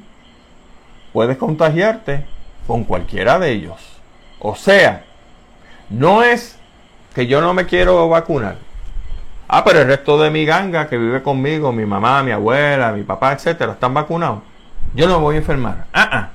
[1.13, 2.25] puedes contagiarte
[2.67, 3.79] con cualquiera de ellos.
[4.39, 5.03] O sea,
[5.89, 6.57] no es
[7.13, 8.57] que yo no me quiero vacunar.
[9.47, 13.03] Ah, pero el resto de mi ganga que vive conmigo, mi mamá, mi abuela, mi
[13.03, 14.43] papá, etcétera, están vacunados
[14.93, 15.85] yo no me voy a enfermar.
[15.93, 16.29] Ah, ah,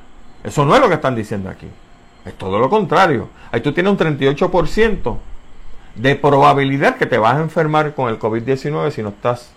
[0.44, 1.68] eso no es lo que están diciendo aquí.
[2.24, 3.28] Es todo lo contrario.
[3.52, 5.16] Ahí tú tienes un 38%
[5.94, 9.50] de probabilidad que te vas a enfermar con el COVID-19 si no estás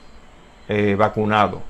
[0.68, 1.62] eh, vacunado.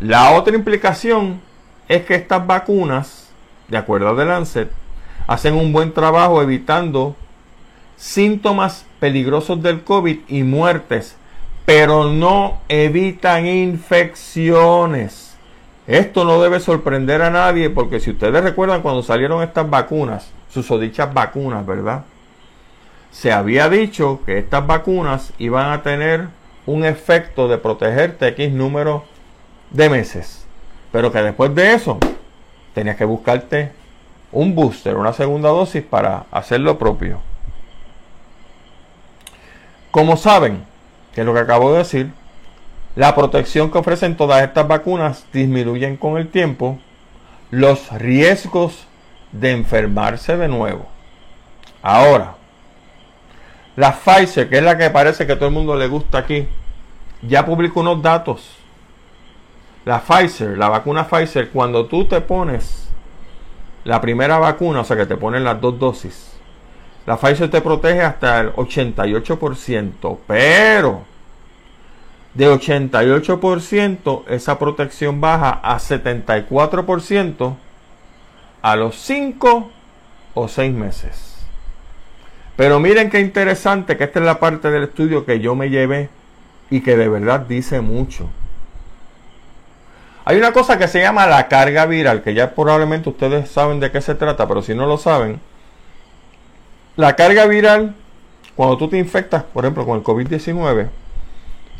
[0.00, 1.40] La otra implicación
[1.88, 3.30] es que estas vacunas,
[3.68, 4.70] de acuerdo a The Lancet,
[5.26, 7.16] hacen un buen trabajo evitando
[7.96, 11.16] síntomas peligrosos del COVID y muertes,
[11.64, 15.36] pero no evitan infecciones.
[15.86, 20.80] Esto no debe sorprender a nadie porque si ustedes recuerdan cuando salieron estas vacunas, sus
[20.80, 22.04] dichas vacunas, ¿verdad?
[23.10, 26.28] Se había dicho que estas vacunas iban a tener
[26.66, 29.04] un efecto de protegerte X número
[29.70, 30.45] de meses.
[30.96, 31.98] Pero que después de eso
[32.72, 33.70] tenías que buscarte
[34.32, 37.20] un booster, una segunda dosis para hacer lo propio.
[39.90, 40.64] Como saben,
[41.14, 42.12] que es lo que acabo de decir,
[42.94, 46.78] la protección que ofrecen todas estas vacunas disminuyen con el tiempo
[47.50, 48.86] los riesgos
[49.32, 50.86] de enfermarse de nuevo.
[51.82, 52.36] Ahora,
[53.76, 56.48] la Pfizer, que es la que parece que todo el mundo le gusta aquí,
[57.20, 58.64] ya publicó unos datos.
[59.86, 62.88] La Pfizer, la vacuna Pfizer, cuando tú te pones
[63.84, 66.32] la primera vacuna, o sea que te ponen las dos dosis,
[67.06, 71.02] la Pfizer te protege hasta el 88%, pero
[72.34, 77.54] de 88%, esa protección baja a 74%
[78.62, 79.70] a los 5
[80.34, 81.46] o 6 meses.
[82.56, 86.08] Pero miren qué interesante que esta es la parte del estudio que yo me llevé
[86.70, 88.28] y que de verdad dice mucho.
[90.28, 93.92] Hay una cosa que se llama la carga viral, que ya probablemente ustedes saben de
[93.92, 95.38] qué se trata, pero si no lo saben,
[96.96, 97.94] la carga viral,
[98.56, 100.88] cuando tú te infectas, por ejemplo, con el COVID-19,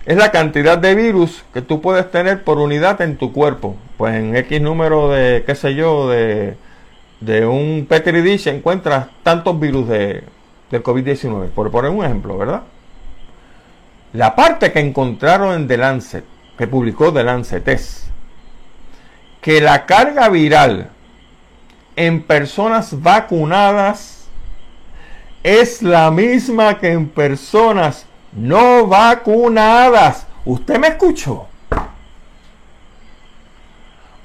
[0.05, 3.75] es la cantidad de virus que tú puedes tener por unidad en tu cuerpo.
[3.97, 6.57] Pues en X número de, qué sé yo, de,
[7.19, 10.23] de un Petri dish encuentras tantos virus de,
[10.71, 12.63] del COVID-19, por poner un ejemplo, ¿verdad?
[14.13, 16.25] La parte que encontraron en The Lancet,
[16.57, 18.07] que publicó The Lancet, es
[19.47, 20.91] que la carga viral
[21.95, 24.27] en personas vacunadas
[25.45, 30.27] es la misma que en personas no vacunadas.
[30.45, 31.47] ¿Usted me escuchó?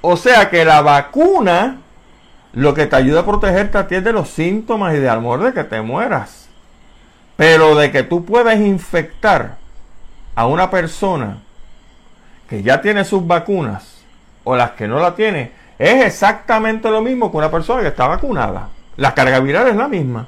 [0.01, 1.81] O sea que la vacuna
[2.53, 5.43] lo que te ayuda a protegerte a ti es de los síntomas y de amor
[5.43, 6.47] de que te mueras.
[7.35, 9.57] Pero de que tú puedas infectar
[10.33, 11.43] a una persona
[12.49, 13.90] que ya tiene sus vacunas
[14.43, 18.07] o las que no la tiene, es exactamente lo mismo que una persona que está
[18.07, 18.69] vacunada.
[18.97, 20.27] La carga viral es la misma.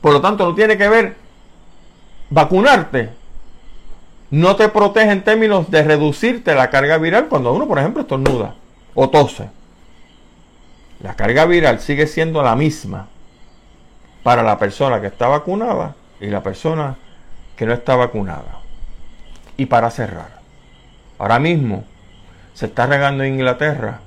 [0.00, 1.16] Por lo tanto, no tiene que ver
[2.28, 3.10] vacunarte
[4.30, 8.54] no te protege en términos de reducirte la carga viral cuando uno, por ejemplo, estornuda
[8.94, 9.48] o tose.
[11.00, 13.08] La carga viral sigue siendo la misma
[14.22, 16.96] para la persona que está vacunada y la persona
[17.56, 18.60] que no está vacunada.
[19.56, 20.40] Y para cerrar,
[21.18, 21.84] ahora mismo
[22.56, 24.00] se está regando en Inglaterra,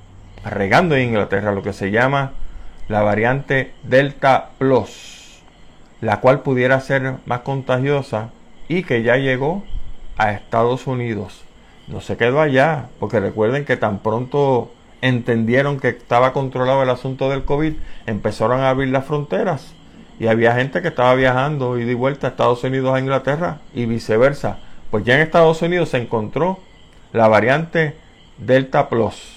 [0.44, 2.32] regando en Inglaterra lo que se llama
[2.88, 5.20] la variante Delta Plus
[6.00, 8.30] la cual pudiera ser más contagiosa
[8.68, 9.62] y que ya llegó
[10.16, 11.42] a Estados Unidos.
[11.88, 14.70] No se quedó allá, porque recuerden que tan pronto
[15.02, 17.74] entendieron que estaba controlado el asunto del COVID,
[18.06, 19.74] empezaron a abrir las fronteras
[20.18, 23.86] y había gente que estaba viajando y de vuelta a Estados Unidos a Inglaterra y
[23.86, 24.58] viceversa.
[24.90, 26.58] Pues ya en Estados Unidos se encontró
[27.12, 27.96] la variante
[28.40, 29.36] Delta Plus.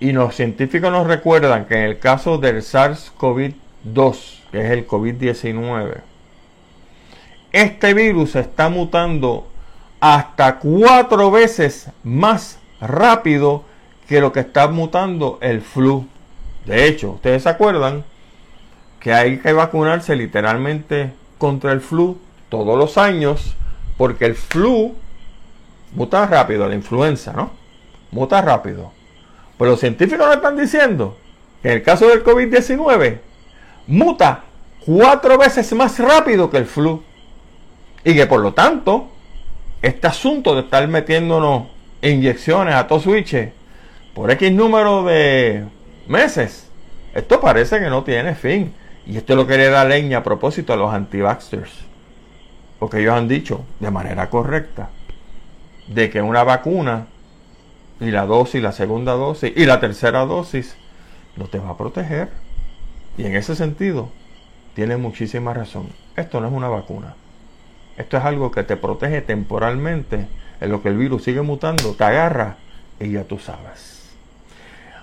[0.00, 5.98] Y los científicos nos recuerdan que en el caso del SARS-CoV-2, que es el COVID-19.
[7.52, 9.46] Este virus está mutando
[10.00, 13.64] hasta cuatro veces más rápido
[14.08, 16.06] que lo que está mutando el flu.
[16.64, 18.04] De hecho, ustedes se acuerdan
[18.98, 23.54] que hay que vacunarse literalmente contra el flu todos los años
[23.96, 24.94] porque el flu
[25.94, 27.50] muta rápido, la influenza, ¿no?
[28.10, 28.92] Muta rápido.
[29.58, 31.16] Pero los científicos nos están diciendo
[31.62, 33.18] que en el caso del COVID-19
[33.86, 34.44] muta
[34.84, 37.02] cuatro veces más rápido que el flu.
[38.04, 39.08] Y que por lo tanto,
[39.80, 41.68] este asunto de estar metiéndonos
[42.00, 43.50] inyecciones a todos switches
[44.14, 45.64] por X número de
[46.08, 46.68] meses,
[47.14, 48.74] esto parece que no tiene fin.
[49.06, 51.72] Y esto lo quería dar leña a propósito a los anti-vaxxers.
[52.78, 54.90] Porque ellos han dicho de manera correcta
[55.86, 57.06] de que una vacuna
[58.00, 60.76] y la dosis, la segunda dosis y la tercera dosis
[61.36, 62.28] no te va a proteger.
[63.16, 64.10] Y en ese sentido,
[64.74, 65.88] tiene muchísima razón.
[66.16, 67.14] Esto no es una vacuna.
[67.96, 70.26] Esto es algo que te protege temporalmente
[70.60, 72.56] en lo que el virus sigue mutando, te agarra
[72.98, 74.10] y ya tú sabes.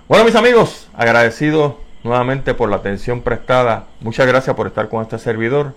[0.07, 3.85] Bueno, mis amigos, agradecido nuevamente por la atención prestada.
[4.01, 5.75] Muchas gracias por estar con este servidor.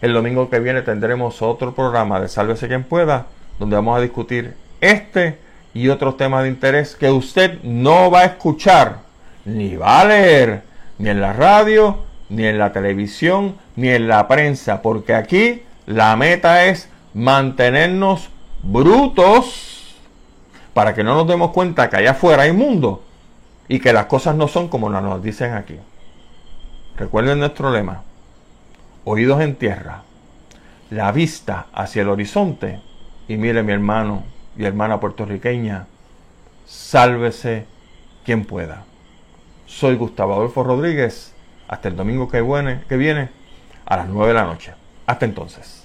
[0.00, 3.26] El domingo que viene tendremos otro programa de Sálvese quien pueda,
[3.62, 5.38] donde vamos a discutir este
[5.72, 9.02] y otros temas de interés que usted no va a escuchar
[9.44, 10.64] ni va a leer
[10.98, 11.98] ni en la radio,
[12.28, 18.30] ni en la televisión, ni en la prensa, porque aquí la meta es mantenernos
[18.64, 19.94] brutos
[20.74, 23.04] para que no nos demos cuenta que allá afuera hay mundo
[23.68, 25.76] y que las cosas no son como nos dicen aquí.
[26.96, 28.02] Recuerden nuestro lema,
[29.04, 30.02] oídos en tierra,
[30.90, 32.80] la vista hacia el horizonte
[33.32, 34.24] y mire mi hermano
[34.58, 35.86] y hermana puertorriqueña,
[36.66, 37.64] sálvese
[38.26, 38.84] quien pueda.
[39.64, 41.32] Soy Gustavo Adolfo Rodríguez.
[41.66, 43.30] Hasta el domingo que viene, que viene
[43.86, 44.74] a las 9 de la noche.
[45.06, 45.81] Hasta entonces.